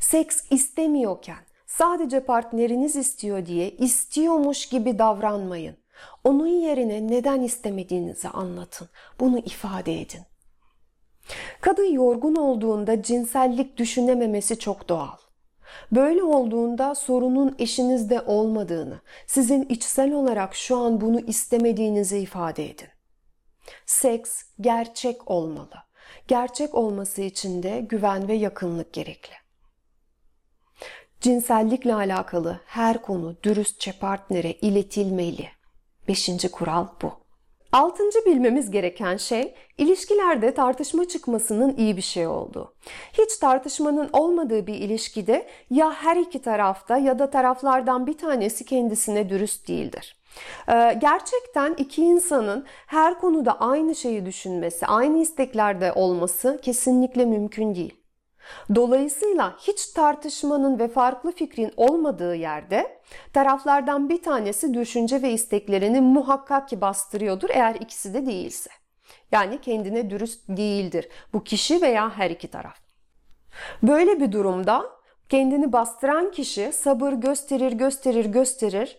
Seks 0.00 0.42
istemiyorken 0.50 1.47
Sadece 1.68 2.20
partneriniz 2.20 2.96
istiyor 2.96 3.46
diye 3.46 3.70
istiyormuş 3.70 4.66
gibi 4.66 4.98
davranmayın. 4.98 5.76
Onun 6.24 6.46
yerine 6.46 7.08
neden 7.08 7.40
istemediğinizi 7.40 8.28
anlatın. 8.28 8.88
Bunu 9.20 9.38
ifade 9.38 10.00
edin. 10.00 10.20
Kadın 11.60 11.92
yorgun 11.92 12.34
olduğunda 12.34 13.02
cinsellik 13.02 13.76
düşünememesi 13.76 14.58
çok 14.58 14.88
doğal. 14.88 15.16
Böyle 15.92 16.22
olduğunda 16.22 16.94
sorunun 16.94 17.56
eşinizde 17.58 18.20
olmadığını, 18.20 19.00
sizin 19.26 19.62
içsel 19.62 20.12
olarak 20.12 20.54
şu 20.54 20.76
an 20.76 21.00
bunu 21.00 21.20
istemediğinizi 21.20 22.18
ifade 22.18 22.70
edin. 22.70 22.88
Seks 23.86 24.42
gerçek 24.60 25.30
olmalı. 25.30 25.74
Gerçek 26.28 26.74
olması 26.74 27.22
için 27.22 27.62
de 27.62 27.80
güven 27.80 28.28
ve 28.28 28.34
yakınlık 28.34 28.92
gerekli. 28.92 29.47
Cinsellikle 31.20 31.94
alakalı 31.94 32.60
her 32.66 33.02
konu 33.02 33.36
dürüstçe 33.42 33.92
partnere 33.92 34.52
iletilmeli. 34.52 35.48
Beşinci 36.08 36.50
kural 36.50 36.86
bu. 37.02 37.12
Altıncı 37.72 38.18
bilmemiz 38.26 38.70
gereken 38.70 39.16
şey 39.16 39.54
ilişkilerde 39.78 40.54
tartışma 40.54 41.08
çıkmasının 41.08 41.76
iyi 41.76 41.96
bir 41.96 42.02
şey 42.02 42.26
olduğu. 42.26 42.74
Hiç 43.12 43.36
tartışmanın 43.36 44.10
olmadığı 44.12 44.66
bir 44.66 44.74
ilişkide 44.74 45.48
ya 45.70 45.92
her 45.92 46.16
iki 46.16 46.42
tarafta 46.42 46.96
ya 46.96 47.18
da 47.18 47.30
taraflardan 47.30 48.06
bir 48.06 48.18
tanesi 48.18 48.64
kendisine 48.64 49.28
dürüst 49.28 49.68
değildir. 49.68 50.16
Ee, 50.68 50.98
gerçekten 51.00 51.74
iki 51.74 52.02
insanın 52.02 52.64
her 52.86 53.18
konuda 53.18 53.60
aynı 53.60 53.94
şeyi 53.94 54.26
düşünmesi, 54.26 54.86
aynı 54.86 55.18
isteklerde 55.18 55.92
olması 55.92 56.58
kesinlikle 56.62 57.24
mümkün 57.24 57.74
değil. 57.74 57.94
Dolayısıyla 58.74 59.56
hiç 59.58 59.86
tartışmanın 59.86 60.78
ve 60.78 60.88
farklı 60.88 61.32
fikrin 61.32 61.72
olmadığı 61.76 62.34
yerde 62.34 63.00
taraflardan 63.32 64.08
bir 64.08 64.22
tanesi 64.22 64.74
düşünce 64.74 65.22
ve 65.22 65.30
isteklerini 65.32 66.00
muhakkak 66.00 66.68
ki 66.68 66.80
bastırıyordur 66.80 67.48
eğer 67.50 67.74
ikisi 67.74 68.14
de 68.14 68.26
değilse. 68.26 68.70
Yani 69.32 69.60
kendine 69.60 70.10
dürüst 70.10 70.48
değildir 70.48 71.08
bu 71.32 71.44
kişi 71.44 71.82
veya 71.82 72.18
her 72.18 72.30
iki 72.30 72.48
taraf. 72.48 72.78
Böyle 73.82 74.20
bir 74.20 74.32
durumda 74.32 74.90
kendini 75.28 75.72
bastıran 75.72 76.30
kişi 76.30 76.72
sabır 76.72 77.12
gösterir, 77.12 77.72
gösterir, 77.72 78.24
gösterir 78.24 78.98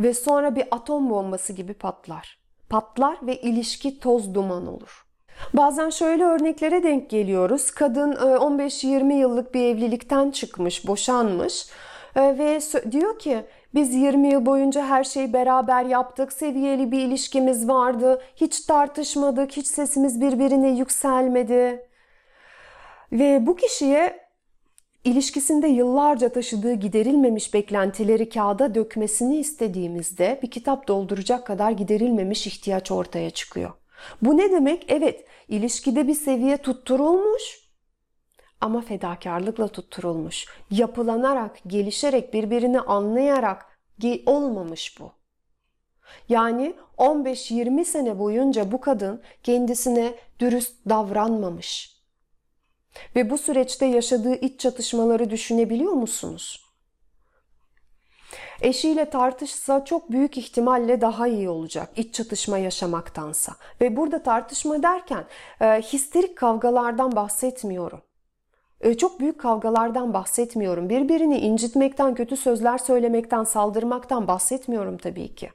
ve 0.00 0.14
sonra 0.14 0.56
bir 0.56 0.64
atom 0.70 1.10
bombası 1.10 1.52
gibi 1.52 1.74
patlar. 1.74 2.40
Patlar 2.68 3.26
ve 3.26 3.40
ilişki 3.40 4.00
toz 4.00 4.34
duman 4.34 4.66
olur. 4.66 5.05
Bazen 5.54 5.90
şöyle 5.90 6.24
örneklere 6.24 6.82
denk 6.82 7.10
geliyoruz. 7.10 7.70
Kadın 7.70 8.12
15-20 8.12 9.12
e, 9.12 9.16
yıllık 9.16 9.54
bir 9.54 9.62
evlilikten 9.62 10.30
çıkmış, 10.30 10.86
boşanmış 10.86 11.66
e, 12.16 12.38
ve 12.38 12.60
diyor 12.92 13.18
ki 13.18 13.44
biz 13.74 13.94
20 13.94 14.28
yıl 14.28 14.46
boyunca 14.46 14.86
her 14.86 15.04
şeyi 15.04 15.32
beraber 15.32 15.84
yaptık, 15.84 16.32
seviyeli 16.32 16.92
bir 16.92 16.98
ilişkimiz 16.98 17.68
vardı, 17.68 18.22
hiç 18.36 18.60
tartışmadık, 18.60 19.52
hiç 19.52 19.66
sesimiz 19.66 20.20
birbirine 20.20 20.68
yükselmedi. 20.68 21.86
Ve 23.12 23.46
bu 23.46 23.56
kişiye 23.56 24.26
ilişkisinde 25.04 25.68
yıllarca 25.68 26.28
taşıdığı 26.28 26.72
giderilmemiş 26.72 27.54
beklentileri 27.54 28.28
kağıda 28.28 28.74
dökmesini 28.74 29.36
istediğimizde 29.36 30.40
bir 30.42 30.50
kitap 30.50 30.88
dolduracak 30.88 31.46
kadar 31.46 31.70
giderilmemiş 31.70 32.46
ihtiyaç 32.46 32.90
ortaya 32.90 33.30
çıkıyor. 33.30 33.70
Bu 34.22 34.36
ne 34.36 34.50
demek? 34.50 34.84
Evet, 34.88 35.24
ilişkide 35.48 36.08
bir 36.08 36.14
seviye 36.14 36.56
tutturulmuş 36.56 37.66
ama 38.60 38.80
fedakarlıkla 38.80 39.68
tutturulmuş. 39.68 40.46
Yapılanarak, 40.70 41.58
gelişerek, 41.66 42.34
birbirini 42.34 42.80
anlayarak 42.80 43.78
olmamış 44.26 45.00
bu. 45.00 45.12
Yani 46.28 46.74
15-20 46.98 47.84
sene 47.84 48.18
boyunca 48.18 48.72
bu 48.72 48.80
kadın 48.80 49.22
kendisine 49.42 50.14
dürüst 50.40 50.88
davranmamış. 50.88 51.96
Ve 53.16 53.30
bu 53.30 53.38
süreçte 53.38 53.86
yaşadığı 53.86 54.34
iç 54.34 54.60
çatışmaları 54.60 55.30
düşünebiliyor 55.30 55.92
musunuz? 55.92 56.65
Eşiyle 58.60 59.10
tartışsa 59.10 59.84
çok 59.84 60.10
büyük 60.10 60.38
ihtimalle 60.38 61.00
daha 61.00 61.26
iyi 61.28 61.48
olacak 61.48 61.88
iç 61.96 62.14
çatışma 62.14 62.58
yaşamaktansa. 62.58 63.52
Ve 63.80 63.96
burada 63.96 64.22
tartışma 64.22 64.82
derken 64.82 65.24
e, 65.60 65.66
histerik 65.66 66.38
kavgalardan 66.38 67.16
bahsetmiyorum. 67.16 68.00
E, 68.80 68.96
çok 68.96 69.20
büyük 69.20 69.40
kavgalardan 69.40 70.14
bahsetmiyorum. 70.14 70.88
Birbirini 70.88 71.38
incitmekten, 71.38 72.14
kötü 72.14 72.36
sözler 72.36 72.78
söylemekten, 72.78 73.44
saldırmaktan 73.44 74.28
bahsetmiyorum 74.28 74.98
tabii 74.98 75.34
ki. 75.34 75.50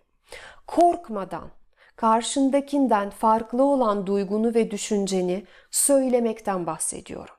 Korkmadan, 0.67 1.49
karşındakinden 1.95 3.09
farklı 3.09 3.63
olan 3.63 4.07
duygunu 4.07 4.53
ve 4.53 4.71
düşünceni 4.71 5.45
söylemekten 5.71 6.65
bahsediyorum. 6.65 7.35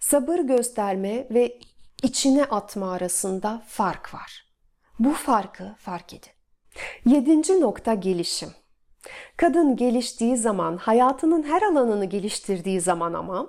Sabır 0.00 0.38
gösterme 0.38 1.26
ve 1.30 1.58
içine 2.02 2.44
atma 2.44 2.92
arasında 2.92 3.62
fark 3.66 4.14
var. 4.14 4.45
Bu 4.98 5.12
farkı 5.12 5.74
fark 5.78 6.14
edin. 6.14 6.30
Yedinci 7.04 7.60
nokta 7.60 7.94
gelişim. 7.94 8.50
Kadın 9.36 9.76
geliştiği 9.76 10.36
zaman, 10.36 10.76
hayatının 10.76 11.42
her 11.42 11.62
alanını 11.62 12.04
geliştirdiği 12.04 12.80
zaman 12.80 13.12
ama 13.12 13.48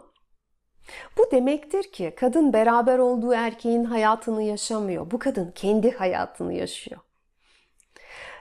bu 1.18 1.32
demektir 1.32 1.92
ki 1.92 2.14
kadın 2.18 2.54
beraber 2.54 3.00
olduğu 3.00 3.34
erkeğin 3.34 3.84
hayatını 3.84 4.44
yaşamıyor. 4.44 5.12
Bu 5.12 5.20
kadın 5.20 5.52
kendi 5.56 5.92
hayatını 5.92 6.54
yaşıyor. 6.54 7.02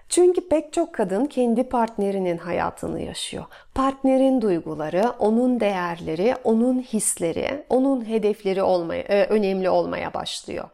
Çünkü 0.09 0.49
pek 0.49 0.73
çok 0.73 0.95
kadın 0.95 1.27
kendi 1.27 1.69
partnerinin 1.69 2.39
hayatını 2.39 3.01
yaşıyor. 3.01 3.45
Partnerin 3.75 4.41
duyguları, 4.41 5.13
onun 5.19 5.61
değerleri, 5.61 6.35
onun 6.45 6.81
hisleri, 6.81 7.65
onun 7.69 8.09
hedefleri 8.09 8.63
olmaya, 8.63 9.03
e, 9.03 9.27
önemli 9.27 9.71
olmaya 9.71 10.15
başlıyor. 10.15 10.69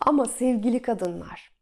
Ama 0.00 0.26
sevgili 0.26 0.82
kadınlar, 0.82 1.52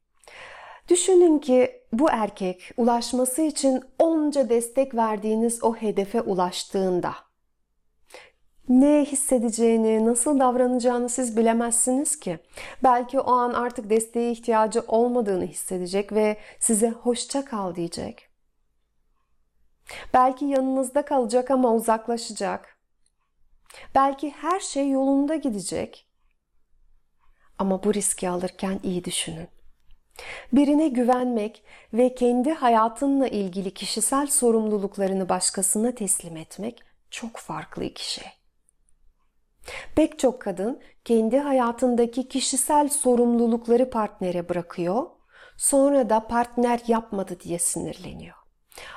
düşünün 0.88 1.38
ki 1.38 1.82
bu 1.92 2.10
erkek 2.10 2.70
ulaşması 2.76 3.42
için 3.42 3.82
onca 3.98 4.48
destek 4.48 4.94
verdiğiniz 4.94 5.64
o 5.64 5.74
hedefe 5.74 6.20
ulaştığında 6.20 7.14
ne 8.68 9.04
hissedeceğini, 9.04 10.06
nasıl 10.06 10.38
davranacağını 10.40 11.08
siz 11.08 11.36
bilemezsiniz 11.36 12.20
ki. 12.20 12.38
Belki 12.82 13.20
o 13.20 13.32
an 13.32 13.52
artık 13.52 13.90
desteğe 13.90 14.32
ihtiyacı 14.32 14.80
olmadığını 14.88 15.44
hissedecek 15.44 16.12
ve 16.12 16.36
size 16.58 16.90
hoşça 16.90 17.44
kal 17.44 17.74
diyecek. 17.74 18.28
Belki 20.14 20.44
yanınızda 20.44 21.04
kalacak 21.04 21.50
ama 21.50 21.74
uzaklaşacak. 21.74 22.78
Belki 23.94 24.30
her 24.30 24.60
şey 24.60 24.90
yolunda 24.90 25.36
gidecek. 25.36 26.03
Ama 27.64 27.84
bu 27.84 27.94
riski 27.94 28.28
alırken 28.28 28.80
iyi 28.82 29.04
düşünün. 29.04 29.48
Birine 30.52 30.88
güvenmek 30.88 31.62
ve 31.92 32.14
kendi 32.14 32.52
hayatınla 32.52 33.28
ilgili 33.28 33.74
kişisel 33.74 34.26
sorumluluklarını 34.26 35.28
başkasına 35.28 35.94
teslim 35.94 36.36
etmek 36.36 36.82
çok 37.10 37.36
farklı 37.36 37.84
iki 37.84 38.12
şey. 38.12 38.26
Pek 39.96 40.18
çok 40.18 40.42
kadın 40.42 40.80
kendi 41.04 41.38
hayatındaki 41.38 42.28
kişisel 42.28 42.88
sorumlulukları 42.88 43.90
partnere 43.90 44.48
bırakıyor. 44.48 45.06
Sonra 45.56 46.10
da 46.10 46.26
partner 46.26 46.80
yapmadı 46.86 47.40
diye 47.40 47.58
sinirleniyor. 47.58 48.36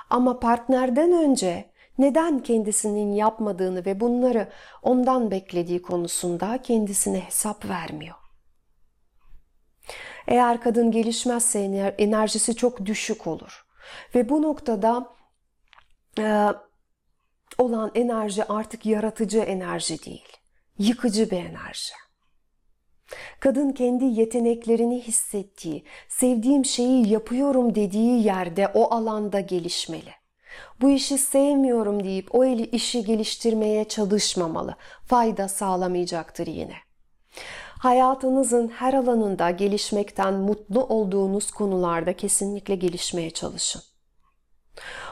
Ama 0.09 0.39
partnerden 0.39 1.11
önce 1.11 1.71
neden 1.97 2.39
kendisinin 2.39 3.13
yapmadığını 3.13 3.85
ve 3.85 3.99
bunları 3.99 4.49
ondan 4.81 5.31
beklediği 5.31 5.81
konusunda 5.81 6.61
kendisine 6.61 7.19
hesap 7.19 7.65
vermiyor. 7.65 8.26
Eğer 10.27 10.61
kadın 10.61 10.91
gelişmezse 10.91 11.59
enerjisi 11.97 12.55
çok 12.55 12.85
düşük 12.85 13.27
olur. 13.27 13.65
Ve 14.15 14.29
bu 14.29 14.41
noktada 14.41 15.15
e, 16.19 16.47
olan 17.57 17.91
enerji 17.95 18.43
artık 18.43 18.85
yaratıcı 18.85 19.39
enerji 19.39 20.05
değil 20.05 20.37
yıkıcı 20.79 21.31
bir 21.31 21.37
enerji. 21.37 21.93
Kadın 23.39 23.71
kendi 23.71 24.05
yeteneklerini 24.05 25.01
hissettiği, 25.01 25.83
sevdiğim 26.07 26.65
şeyi 26.65 27.09
yapıyorum 27.09 27.75
dediği 27.75 28.23
yerde 28.23 28.67
o 28.67 28.93
alanda 28.93 29.39
gelişmeli. 29.39 30.11
Bu 30.81 30.89
işi 30.89 31.17
sevmiyorum 31.17 32.03
deyip 32.03 32.35
o 32.35 32.45
eli 32.45 32.65
işi 32.65 33.05
geliştirmeye 33.05 33.87
çalışmamalı. 33.87 34.75
Fayda 35.05 35.47
sağlamayacaktır 35.47 36.47
yine. 36.47 36.75
Hayatınızın 37.79 38.67
her 38.67 38.93
alanında 38.93 39.51
gelişmekten 39.51 40.33
mutlu 40.33 40.83
olduğunuz 40.85 41.51
konularda 41.51 42.13
kesinlikle 42.13 42.75
gelişmeye 42.75 43.31
çalışın. 43.31 43.81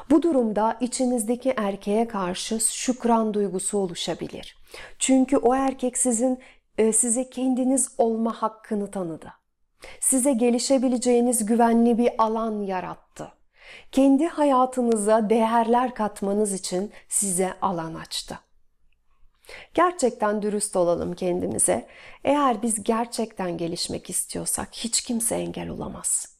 Bu 0.09 0.23
durumda 0.23 0.77
içinizdeki 0.79 1.53
erkeğe 1.57 2.07
karşı 2.07 2.59
şükran 2.59 3.33
duygusu 3.33 3.77
oluşabilir. 3.77 4.57
Çünkü 4.99 5.37
o 5.37 5.55
erkek 5.55 5.97
sizin 5.97 6.39
e, 6.77 6.93
size 6.93 7.29
kendiniz 7.29 7.89
olma 7.97 8.41
hakkını 8.41 8.91
tanıdı. 8.91 9.33
Size 9.99 10.33
gelişebileceğiniz 10.33 11.45
güvenli 11.45 11.97
bir 11.97 12.11
alan 12.17 12.61
yarattı. 12.61 13.31
Kendi 13.91 14.27
hayatınıza 14.27 15.29
değerler 15.29 15.95
katmanız 15.95 16.53
için 16.53 16.91
size 17.09 17.53
alan 17.61 17.93
açtı. 17.93 18.39
Gerçekten 19.73 20.41
dürüst 20.41 20.75
olalım 20.75 21.13
kendimize. 21.13 21.87
Eğer 22.23 22.61
biz 22.61 22.83
gerçekten 22.83 23.57
gelişmek 23.57 24.09
istiyorsak 24.09 24.69
hiç 24.71 25.01
kimse 25.01 25.35
engel 25.35 25.69
olamaz. 25.69 26.35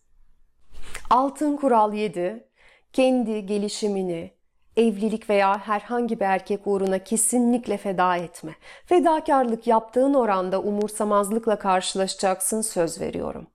Altın 1.09 1.57
kural 1.57 1.93
7 1.93 2.47
kendi 2.93 3.45
gelişimini, 3.45 4.31
evlilik 4.77 5.29
veya 5.29 5.57
herhangi 5.57 6.19
bir 6.19 6.25
erkek 6.25 6.67
uğruna 6.67 6.99
kesinlikle 6.99 7.77
feda 7.77 8.17
etme. 8.17 8.55
Fedakarlık 8.85 9.67
yaptığın 9.67 10.13
oranda 10.13 10.61
umursamazlıkla 10.61 11.59
karşılaşacaksın 11.59 12.61
söz 12.61 13.01
veriyorum. 13.01 13.47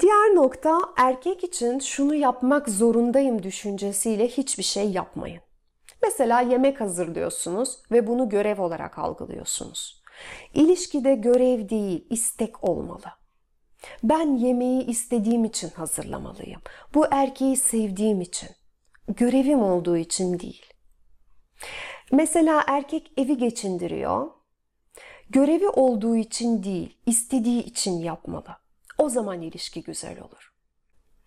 Diğer 0.00 0.34
nokta 0.34 0.80
erkek 0.96 1.44
için 1.44 1.78
şunu 1.78 2.14
yapmak 2.14 2.68
zorundayım 2.68 3.42
düşüncesiyle 3.42 4.28
hiçbir 4.28 4.62
şey 4.62 4.90
yapmayın. 4.90 5.40
Mesela 6.04 6.40
yemek 6.40 6.80
hazırlıyorsunuz 6.80 7.78
ve 7.92 8.06
bunu 8.06 8.28
görev 8.28 8.62
olarak 8.62 8.98
algılıyorsunuz. 8.98 10.02
İlişkide 10.54 11.14
görev 11.14 11.68
değil, 11.68 12.06
istek 12.10 12.64
olmalı. 12.64 13.06
Ben 14.02 14.36
yemeği 14.36 14.86
istediğim 14.86 15.44
için 15.44 15.70
hazırlamalıyım. 15.70 16.60
Bu 16.94 17.06
erkeği 17.10 17.56
sevdiğim 17.56 18.20
için. 18.20 18.48
Görevim 19.08 19.62
olduğu 19.62 19.96
için 19.96 20.38
değil. 20.40 20.66
Mesela 22.12 22.64
erkek 22.66 23.12
evi 23.16 23.38
geçindiriyor. 23.38 24.30
Görevi 25.30 25.68
olduğu 25.68 26.16
için 26.16 26.62
değil, 26.62 26.98
istediği 27.06 27.62
için 27.62 27.98
yapmalı. 27.98 28.56
O 28.98 29.08
zaman 29.08 29.42
ilişki 29.42 29.82
güzel 29.82 30.20
olur. 30.20 30.53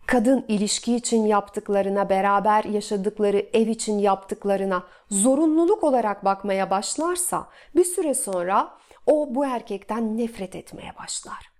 Kadın 0.07 0.45
ilişki 0.47 0.95
için 0.95 1.25
yaptıklarına, 1.25 2.09
beraber 2.09 2.63
yaşadıkları 2.63 3.45
ev 3.53 3.67
için 3.67 3.99
yaptıklarına 3.99 4.83
zorunluluk 5.11 5.83
olarak 5.83 6.25
bakmaya 6.25 6.69
başlarsa 6.69 7.47
bir 7.75 7.85
süre 7.85 8.13
sonra 8.13 8.77
o 9.05 9.35
bu 9.35 9.45
erkekten 9.45 10.17
nefret 10.17 10.55
etmeye 10.55 10.95
başlar 10.97 11.57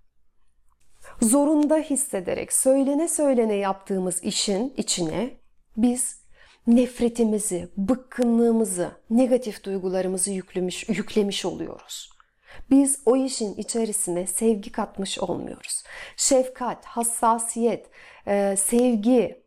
zorunda 1.22 1.76
hissederek 1.76 2.52
söylene 2.52 3.08
söylene 3.08 3.54
yaptığımız 3.54 4.24
işin 4.24 4.74
içine 4.76 5.30
biz 5.76 6.20
nefretimizi, 6.66 7.68
bıkkınlığımızı, 7.76 8.90
negatif 9.10 9.64
duygularımızı 9.64 10.32
yüklemiş, 10.32 10.88
yüklemiş 10.88 11.44
oluyoruz. 11.44 12.17
Biz 12.70 13.02
o 13.06 13.16
işin 13.16 13.54
içerisine 13.54 14.26
sevgi 14.26 14.72
katmış 14.72 15.18
olmuyoruz. 15.18 15.82
Şefkat, 16.16 16.84
hassasiyet, 16.84 17.90
e, 18.26 18.56
sevgi, 18.56 19.44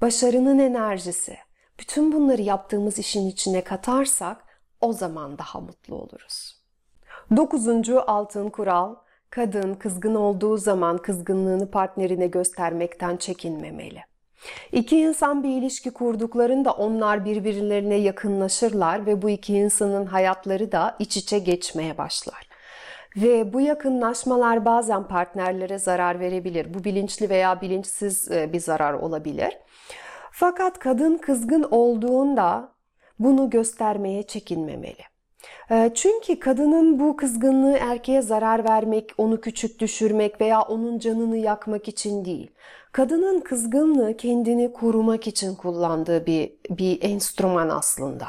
başarının 0.00 0.58
enerjisi, 0.58 1.36
bütün 1.80 2.12
bunları 2.12 2.42
yaptığımız 2.42 2.98
işin 2.98 3.26
içine 3.26 3.64
katarsak 3.64 4.44
o 4.80 4.92
zaman 4.92 5.38
daha 5.38 5.60
mutlu 5.60 5.94
oluruz. 5.94 6.60
Dokuzuncu 7.36 8.10
altın 8.10 8.50
kural, 8.50 8.94
Kadın 9.34 9.74
kızgın 9.74 10.14
olduğu 10.14 10.56
zaman 10.56 10.98
kızgınlığını 10.98 11.70
partnerine 11.70 12.26
göstermekten 12.26 13.16
çekinmemeli. 13.16 14.02
İki 14.72 15.00
insan 15.00 15.42
bir 15.42 15.48
ilişki 15.48 15.90
kurduklarında 15.90 16.72
onlar 16.72 17.24
birbirlerine 17.24 17.94
yakınlaşırlar 17.94 19.06
ve 19.06 19.22
bu 19.22 19.30
iki 19.30 19.54
insanın 19.54 20.06
hayatları 20.06 20.72
da 20.72 20.96
iç 20.98 21.16
içe 21.16 21.38
geçmeye 21.38 21.98
başlar. 21.98 22.48
Ve 23.16 23.52
bu 23.52 23.60
yakınlaşmalar 23.60 24.64
bazen 24.64 25.08
partnerlere 25.08 25.78
zarar 25.78 26.20
verebilir. 26.20 26.74
Bu 26.74 26.84
bilinçli 26.84 27.30
veya 27.30 27.60
bilinçsiz 27.60 28.30
e, 28.30 28.52
bir 28.52 28.60
zarar 28.60 28.92
olabilir. 28.92 29.58
Fakat 30.30 30.78
kadın 30.78 31.18
kızgın 31.18 31.62
olduğunda 31.70 32.68
bunu 33.18 33.50
göstermeye 33.50 34.22
çekinmemeli. 34.22 35.02
Ee, 35.70 35.90
çünkü 35.94 36.38
kadının 36.38 37.00
bu 37.00 37.16
kızgınlığı 37.16 37.76
erkeğe 37.76 38.22
zarar 38.22 38.64
vermek, 38.64 39.10
onu 39.18 39.40
küçük 39.40 39.78
düşürmek 39.78 40.40
veya 40.40 40.62
onun 40.62 40.98
canını 40.98 41.36
yakmak 41.36 41.88
için 41.88 42.24
değil. 42.24 42.50
Kadının 42.94 43.40
kızgınlığı 43.40 44.16
kendini 44.16 44.72
korumak 44.72 45.26
için 45.26 45.54
kullandığı 45.54 46.26
bir, 46.26 46.52
bir 46.70 47.02
enstrüman 47.02 47.68
aslında. 47.68 48.26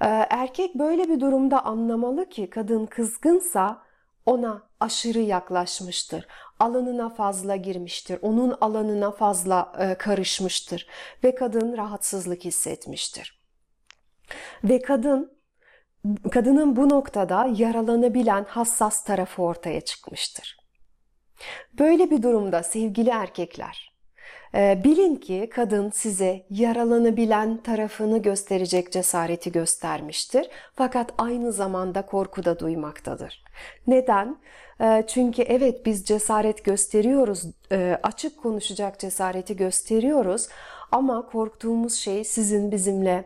Ee, 0.00 0.06
erkek 0.30 0.74
böyle 0.74 1.08
bir 1.08 1.20
durumda 1.20 1.64
anlamalı 1.64 2.28
ki 2.28 2.50
kadın 2.50 2.86
kızgınsa 2.86 3.82
ona 4.26 4.62
aşırı 4.80 5.18
yaklaşmıştır. 5.18 6.26
Alanına 6.58 7.08
fazla 7.08 7.56
girmiştir. 7.56 8.18
Onun 8.22 8.56
alanına 8.60 9.10
fazla 9.10 9.72
e, 9.78 9.94
karışmıştır. 9.94 10.86
Ve 11.24 11.34
kadın 11.34 11.76
rahatsızlık 11.76 12.44
hissetmiştir. 12.44 13.42
Ve 14.64 14.82
kadın 14.82 15.32
kadının 16.30 16.76
bu 16.76 16.88
noktada 16.88 17.48
yaralanabilen 17.56 18.44
hassas 18.44 19.04
tarafı 19.04 19.42
ortaya 19.42 19.80
çıkmıştır. 19.80 20.63
Böyle 21.78 22.10
bir 22.10 22.22
durumda 22.22 22.62
sevgili 22.62 23.10
erkekler, 23.10 23.94
e, 24.54 24.80
bilin 24.84 25.16
ki 25.16 25.50
kadın 25.54 25.90
size 25.90 26.46
yaralanabilen 26.50 27.56
tarafını 27.62 28.18
gösterecek 28.18 28.92
cesareti 28.92 29.52
göstermiştir. 29.52 30.48
Fakat 30.74 31.12
aynı 31.18 31.52
zamanda 31.52 32.06
korku 32.06 32.44
da 32.44 32.58
duymaktadır. 32.58 33.44
Neden? 33.86 34.36
E, 34.80 35.04
çünkü 35.06 35.42
evet 35.42 35.86
biz 35.86 36.04
cesaret 36.04 36.64
gösteriyoruz, 36.64 37.42
e, 37.72 37.98
açık 38.02 38.42
konuşacak 38.42 38.98
cesareti 38.98 39.56
gösteriyoruz 39.56 40.48
ama 40.92 41.26
korktuğumuz 41.26 41.94
şey 41.94 42.24
sizin 42.24 42.72
bizimle 42.72 43.24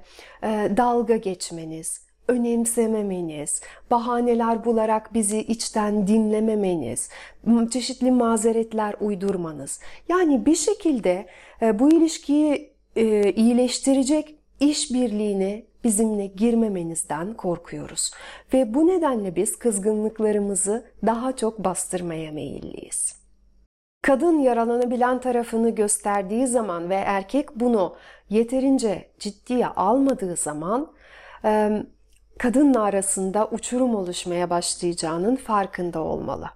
dalga 0.77 1.17
geçmeniz, 1.17 2.08
önemsememeniz, 2.29 3.63
bahaneler 3.91 4.65
bularak 4.65 5.15
bizi 5.15 5.39
içten 5.39 6.07
dinlememeniz, 6.07 7.11
çeşitli 7.71 8.11
mazeretler 8.11 8.95
uydurmanız. 9.01 9.81
Yani 10.09 10.47
bir 10.47 10.55
şekilde 10.55 11.27
e, 11.63 11.79
bu 11.79 11.93
ilişkiyi 11.93 12.73
e, 12.97 13.33
iyileştirecek 13.33 14.39
işbirliğine 14.61 15.65
bizimle 15.85 16.27
girmemenizden 16.27 17.35
korkuyoruz. 17.35 18.11
Ve 18.55 18.75
bu 18.75 18.87
nedenle 18.87 19.37
biz 19.37 19.59
kızgınlıklarımızı 19.59 20.87
daha 21.07 21.37
çok 21.37 21.65
bastırmaya 21.65 22.33
meyilliyiz. 22.33 23.19
Kadın 24.03 24.39
yaralanabilen 24.39 25.21
tarafını 25.21 25.71
gösterdiği 25.71 26.47
zaman 26.47 26.91
ve 26.91 26.95
erkek 26.95 27.61
bunu 27.61 27.97
yeterince 28.29 29.11
ciddiye 29.19 29.67
almadığı 29.67 30.37
zaman 30.37 30.93
kadınla 32.39 32.83
arasında 32.83 33.49
uçurum 33.49 33.95
oluşmaya 33.95 34.51
başlayacağının 34.51 35.37
farkında 35.37 36.01
olmalı. 36.01 36.51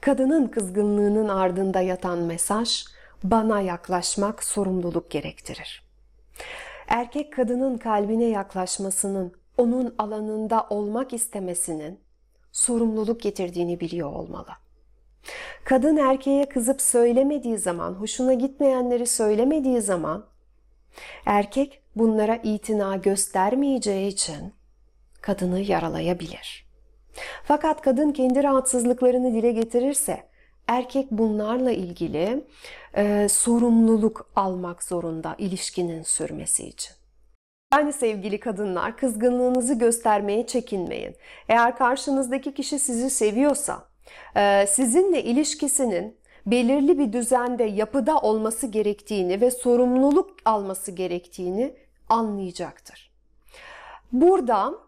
Kadının 0.00 0.46
kızgınlığının 0.46 1.28
ardında 1.28 1.80
yatan 1.80 2.18
mesaj 2.18 2.84
bana 3.24 3.60
yaklaşmak 3.60 4.44
sorumluluk 4.44 5.10
gerektirir. 5.10 5.84
Erkek 6.88 7.32
kadının 7.32 7.78
kalbine 7.78 8.24
yaklaşmasının, 8.24 9.32
onun 9.58 9.94
alanında 9.98 10.66
olmak 10.70 11.12
istemesinin 11.12 12.00
sorumluluk 12.52 13.20
getirdiğini 13.20 13.80
biliyor 13.80 14.12
olmalı. 14.12 14.50
Kadın 15.64 15.96
erkeğe 15.96 16.48
kızıp 16.48 16.82
söylemediği 16.82 17.58
zaman, 17.58 17.92
hoşuna 17.94 18.34
gitmeyenleri 18.34 19.06
söylemediği 19.06 19.80
zaman 19.80 20.24
erkek 21.26 21.82
bunlara 21.96 22.36
itina 22.36 22.96
göstermeyeceği 22.96 24.08
için 24.08 24.54
kadını 25.24 25.60
yaralayabilir. 25.60 26.66
Fakat 27.44 27.80
kadın 27.80 28.12
kendi 28.12 28.42
rahatsızlıklarını 28.44 29.34
dile 29.34 29.52
getirirse 29.52 30.22
erkek 30.68 31.10
bunlarla 31.10 31.70
ilgili 31.70 32.44
e, 32.96 33.28
sorumluluk 33.28 34.30
almak 34.36 34.82
zorunda 34.82 35.34
ilişkinin 35.38 36.02
sürmesi 36.02 36.66
için. 36.66 36.92
Yani 37.72 37.92
sevgili 37.92 38.40
kadınlar 38.40 38.96
kızgınlığınızı 38.96 39.74
göstermeye 39.74 40.46
çekinmeyin. 40.46 41.16
Eğer 41.48 41.76
karşınızdaki 41.76 42.54
kişi 42.54 42.78
sizi 42.78 43.10
seviyorsa, 43.10 43.88
e, 44.36 44.66
sizinle 44.68 45.22
ilişkisinin 45.22 46.16
belirli 46.46 46.98
bir 46.98 47.12
düzende, 47.12 47.64
yapıda 47.64 48.18
olması 48.18 48.66
gerektiğini 48.66 49.40
ve 49.40 49.50
sorumluluk 49.50 50.36
alması 50.44 50.90
gerektiğini 50.90 51.74
anlayacaktır. 52.08 53.14
Burada 54.12 54.83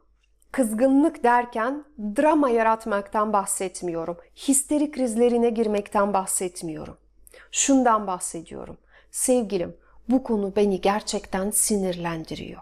Kızgınlık 0.56 1.24
derken 1.24 1.84
drama 2.16 2.50
yaratmaktan 2.50 3.32
bahsetmiyorum. 3.32 4.16
Histeri 4.36 4.90
krizlerine 4.90 5.50
girmekten 5.50 6.12
bahsetmiyorum. 6.14 6.96
Şundan 7.52 8.06
bahsediyorum. 8.06 8.76
Sevgilim, 9.10 9.76
bu 10.08 10.22
konu 10.22 10.52
beni 10.56 10.80
gerçekten 10.80 11.50
sinirlendiriyor. 11.50 12.60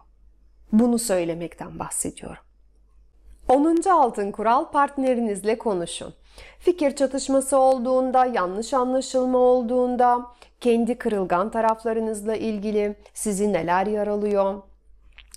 Bunu 0.72 0.98
söylemekten 0.98 1.78
bahsediyorum. 1.78 2.42
10. 3.48 3.82
altın 3.90 4.32
kural 4.32 4.70
partnerinizle 4.70 5.58
konuşun. 5.58 6.14
Fikir 6.58 6.96
çatışması 6.96 7.58
olduğunda, 7.58 8.26
yanlış 8.26 8.74
anlaşılma 8.74 9.38
olduğunda, 9.38 10.26
kendi 10.60 10.98
kırılgan 10.98 11.50
taraflarınızla 11.50 12.36
ilgili 12.36 12.96
sizi 13.14 13.52
neler 13.52 13.86
yaralıyor, 13.86 14.62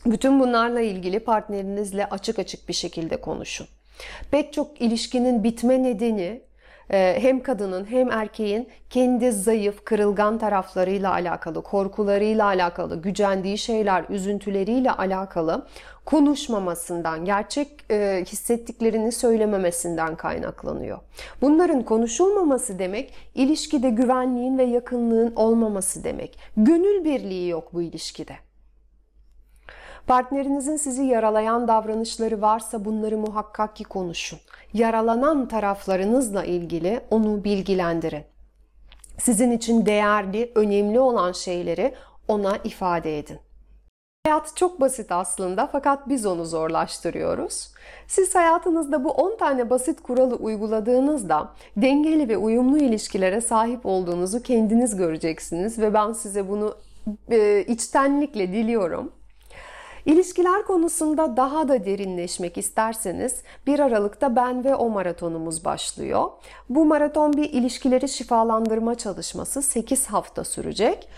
bütün 0.06 0.40
bunlarla 0.40 0.82
ilgili 0.82 1.20
partnerinizle 1.20 2.06
açık 2.06 2.40
açık 2.40 2.70
bir 2.70 2.74
şekilde 2.74 3.18
konuşun. 3.18 3.68
Pek 4.32 4.54
çok 4.54 4.82
ilişkinin 4.82 5.44
bitme 5.44 5.84
nedeni 5.84 6.42
e, 6.92 7.18
hem 7.22 7.44
kadının 7.44 7.86
hem 7.86 8.12
erkeğin 8.12 8.70
kendi 8.90 9.32
zayıf, 9.32 9.86
kırılgan 9.86 10.38
taraflarıyla 10.38 11.12
alakalı, 11.12 11.62
korkularıyla 11.62 12.46
alakalı, 12.46 13.02
gücendiği 13.02 13.58
şeyler, 13.58 14.06
üzüntüleriyle 14.10 14.92
alakalı 14.92 15.68
konuşmamasından, 16.06 17.26
gerçek 17.26 17.68
e, 17.92 18.24
hissettiklerini 18.28 19.12
söylememesinden 19.12 20.16
kaynaklanıyor. 20.16 21.00
Bunların 21.42 21.84
konuşulmaması 21.84 22.80
demek 22.80 23.14
ilişkide 23.36 23.90
güvenliğin 23.90 24.58
ve 24.58 24.64
yakınlığın 24.64 25.36
olmaması 25.36 26.04
demek. 26.04 26.40
Gönül 26.58 27.06
birliği 27.06 27.50
yok 27.50 27.74
bu 27.74 27.82
ilişkide. 27.82 28.47
Partnerinizin 30.08 30.78
sizi 30.78 31.04
yaralayan 31.04 31.68
davranışları 31.68 32.42
varsa 32.42 32.86
bunları 32.86 33.18
muhakkak 33.18 33.76
ki 33.76 33.84
konuşun. 33.84 34.40
Yaralanan 34.74 35.48
taraflarınızla 35.48 36.44
ilgili 36.44 37.02
onu 37.12 37.44
bilgilendirin. 37.44 38.24
Sizin 39.20 39.52
için 39.52 39.86
değerli, 39.86 40.52
önemli 40.56 41.00
olan 41.00 41.32
şeyleri 41.32 41.94
ona 42.28 42.58
ifade 42.58 43.20
edin. 43.20 43.40
Hayat 44.26 44.56
çok 44.56 44.82
basit 44.82 45.12
aslında 45.12 45.68
fakat 45.72 46.10
biz 46.10 46.26
onu 46.26 46.46
zorlaştırıyoruz. 46.46 47.72
Siz 48.08 48.36
hayatınızda 48.36 49.04
bu 49.04 49.12
10 49.12 49.38
tane 49.38 49.70
basit 49.70 50.04
kuralı 50.04 50.36
uyguladığınızda 50.36 51.54
dengeli 51.78 52.30
ve 52.30 52.38
uyumlu 52.38 52.78
ilişkilere 52.78 53.42
sahip 53.42 53.86
olduğunuzu 53.86 54.44
kendiniz 54.44 54.96
göreceksiniz 54.96 55.80
ve 55.80 55.94
ben 55.94 56.12
size 56.12 56.50
bunu 56.50 56.76
e, 57.32 57.64
içtenlikle 57.68 58.54
diliyorum. 58.54 59.17
İlişkiler 60.08 60.64
konusunda 60.64 61.38
daha 61.38 61.68
da 61.68 61.86
derinleşmek 61.86 62.58
isterseniz 62.58 63.42
1 63.68 63.80
Aralık'ta 63.80 64.36
ben 64.36 64.64
ve 64.64 64.76
o 64.76 64.90
maratonumuz 64.90 65.66
başlıyor. 65.66 66.30
Bu 66.70 66.86
maraton 66.86 67.34
bir 67.34 67.54
ilişkileri 67.54 68.10
şifalandırma 68.10 68.96
çalışması 68.96 69.62
8 69.62 70.06
hafta 70.08 70.44
sürecek. 70.44 71.10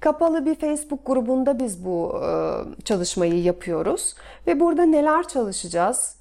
Kapalı 0.00 0.46
bir 0.46 0.54
Facebook 0.54 1.06
grubunda 1.06 1.58
biz 1.58 1.84
bu 1.84 2.20
çalışmayı 2.84 3.42
yapıyoruz 3.42 4.14
ve 4.46 4.60
burada 4.60 4.82
neler 4.82 5.28
çalışacağız? 5.28 6.16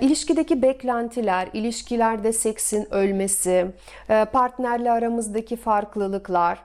İlişkideki 0.00 0.62
beklentiler, 0.62 1.48
ilişkilerde 1.52 2.32
seksin 2.32 2.94
ölmesi, 2.94 3.66
partnerle 4.32 4.90
aramızdaki 4.92 5.56
farklılıklar, 5.56 6.58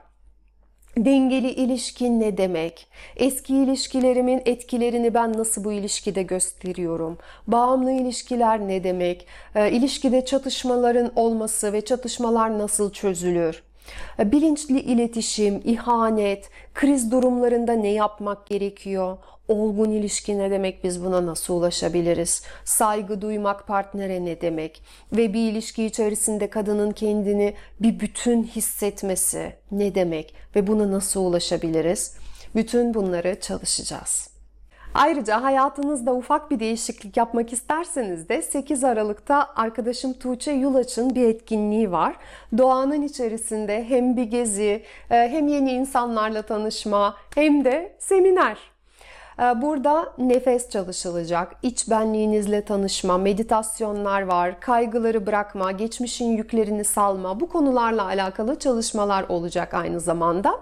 Dengeli 0.96 1.50
ilişkin 1.50 2.20
ne 2.20 2.36
demek? 2.36 2.86
Eski 3.16 3.56
ilişkilerimin 3.56 4.42
etkilerini 4.46 5.14
ben 5.14 5.32
nasıl 5.38 5.64
bu 5.64 5.72
ilişkide 5.72 6.22
gösteriyorum? 6.22 7.18
Bağımlı 7.46 7.92
ilişkiler 7.92 8.60
ne 8.60 8.84
demek? 8.84 9.26
E, 9.54 9.70
ilişkide 9.70 10.24
çatışmaların 10.24 11.12
olması 11.16 11.72
ve 11.72 11.80
çatışmalar 11.80 12.58
nasıl 12.58 12.92
çözülür? 12.92 13.62
E, 14.18 14.32
bilinçli 14.32 14.80
iletişim, 14.80 15.60
ihanet, 15.64 16.50
kriz 16.74 17.10
durumlarında 17.10 17.72
ne 17.72 17.88
yapmak 17.92 18.46
gerekiyor? 18.46 19.18
Olgun 19.52 19.90
ilişki 19.90 20.38
ne 20.38 20.50
demek? 20.50 20.84
Biz 20.84 21.04
buna 21.04 21.26
nasıl 21.26 21.54
ulaşabiliriz? 21.54 22.42
Saygı 22.64 23.22
duymak 23.22 23.66
partnere 23.66 24.24
ne 24.24 24.40
demek? 24.40 24.82
Ve 25.12 25.32
bir 25.32 25.52
ilişki 25.52 25.84
içerisinde 25.84 26.50
kadının 26.50 26.90
kendini 26.90 27.54
bir 27.80 28.00
bütün 28.00 28.44
hissetmesi 28.44 29.52
ne 29.70 29.94
demek? 29.94 30.34
Ve 30.56 30.66
buna 30.66 30.92
nasıl 30.92 31.20
ulaşabiliriz? 31.20 32.16
Bütün 32.54 32.94
bunları 32.94 33.40
çalışacağız. 33.40 34.32
Ayrıca 34.94 35.42
hayatınızda 35.42 36.14
ufak 36.14 36.50
bir 36.50 36.60
değişiklik 36.60 37.16
yapmak 37.16 37.52
isterseniz 37.52 38.28
de 38.28 38.42
8 38.42 38.84
Aralık'ta 38.84 39.52
arkadaşım 39.56 40.12
Tuğçe 40.12 40.52
Yulaç'ın 40.52 41.14
bir 41.14 41.28
etkinliği 41.28 41.92
var. 41.92 42.16
Doğanın 42.58 43.02
içerisinde 43.02 43.84
hem 43.84 44.16
bir 44.16 44.24
gezi, 44.24 44.82
e, 45.10 45.14
hem 45.14 45.48
yeni 45.48 45.72
insanlarla 45.72 46.42
tanışma, 46.42 47.16
hem 47.34 47.64
de 47.64 47.96
seminer. 47.98 48.71
E, 49.38 49.62
burada 49.62 50.12
nefes 50.18 50.70
çalışılacak, 50.70 51.56
iç 51.62 51.90
benliğinizle 51.90 52.64
tanışma, 52.64 53.18
meditasyonlar 53.18 54.22
var, 54.22 54.60
kaygıları 54.60 55.26
bırakma, 55.26 55.72
geçmişin 55.72 56.36
yüklerini 56.36 56.84
salma, 56.84 57.40
bu 57.40 57.48
konularla 57.48 58.04
alakalı 58.04 58.58
çalışmalar 58.58 59.24
olacak 59.28 59.74
aynı 59.74 60.00
zamanda. 60.00 60.60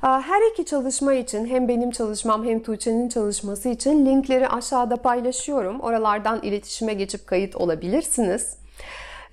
Her 0.00 0.52
iki 0.52 0.64
çalışma 0.64 1.14
için 1.14 1.46
hem 1.46 1.68
benim 1.68 1.90
çalışmam 1.90 2.44
hem 2.44 2.62
Tuğçe'nin 2.62 3.08
çalışması 3.08 3.68
için 3.68 4.06
linkleri 4.06 4.48
aşağıda 4.48 4.96
paylaşıyorum. 4.96 5.80
Oralardan 5.80 6.42
iletişime 6.42 6.94
geçip 6.94 7.26
kayıt 7.26 7.56
olabilirsiniz. 7.56 8.56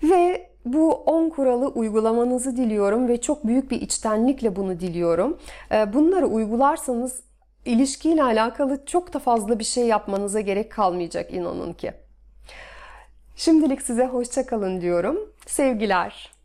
Ve 0.03 0.49
bu 0.65 0.91
10 0.93 1.29
kuralı 1.29 1.67
uygulamanızı 1.67 2.57
diliyorum 2.57 3.07
ve 3.07 3.21
çok 3.21 3.47
büyük 3.47 3.71
bir 3.71 3.81
içtenlikle 3.81 4.55
bunu 4.55 4.79
diliyorum. 4.79 5.37
Bunları 5.93 6.27
uygularsanız 6.27 7.26
ilişkiyle 7.67 8.23
alakalı 8.23 8.85
çok 8.85 9.13
da 9.13 9.19
fazla 9.19 9.59
bir 9.59 9.63
şey 9.63 9.85
yapmanıza 9.87 10.39
gerek 10.39 10.71
kalmayacak 10.71 11.33
inanın 11.33 11.73
ki. 11.73 11.93
Şimdilik 13.35 13.81
size 13.81 14.05
hoşça 14.05 14.45
kalın 14.45 14.81
diyorum. 14.81 15.33
Sevgiler. 15.45 16.36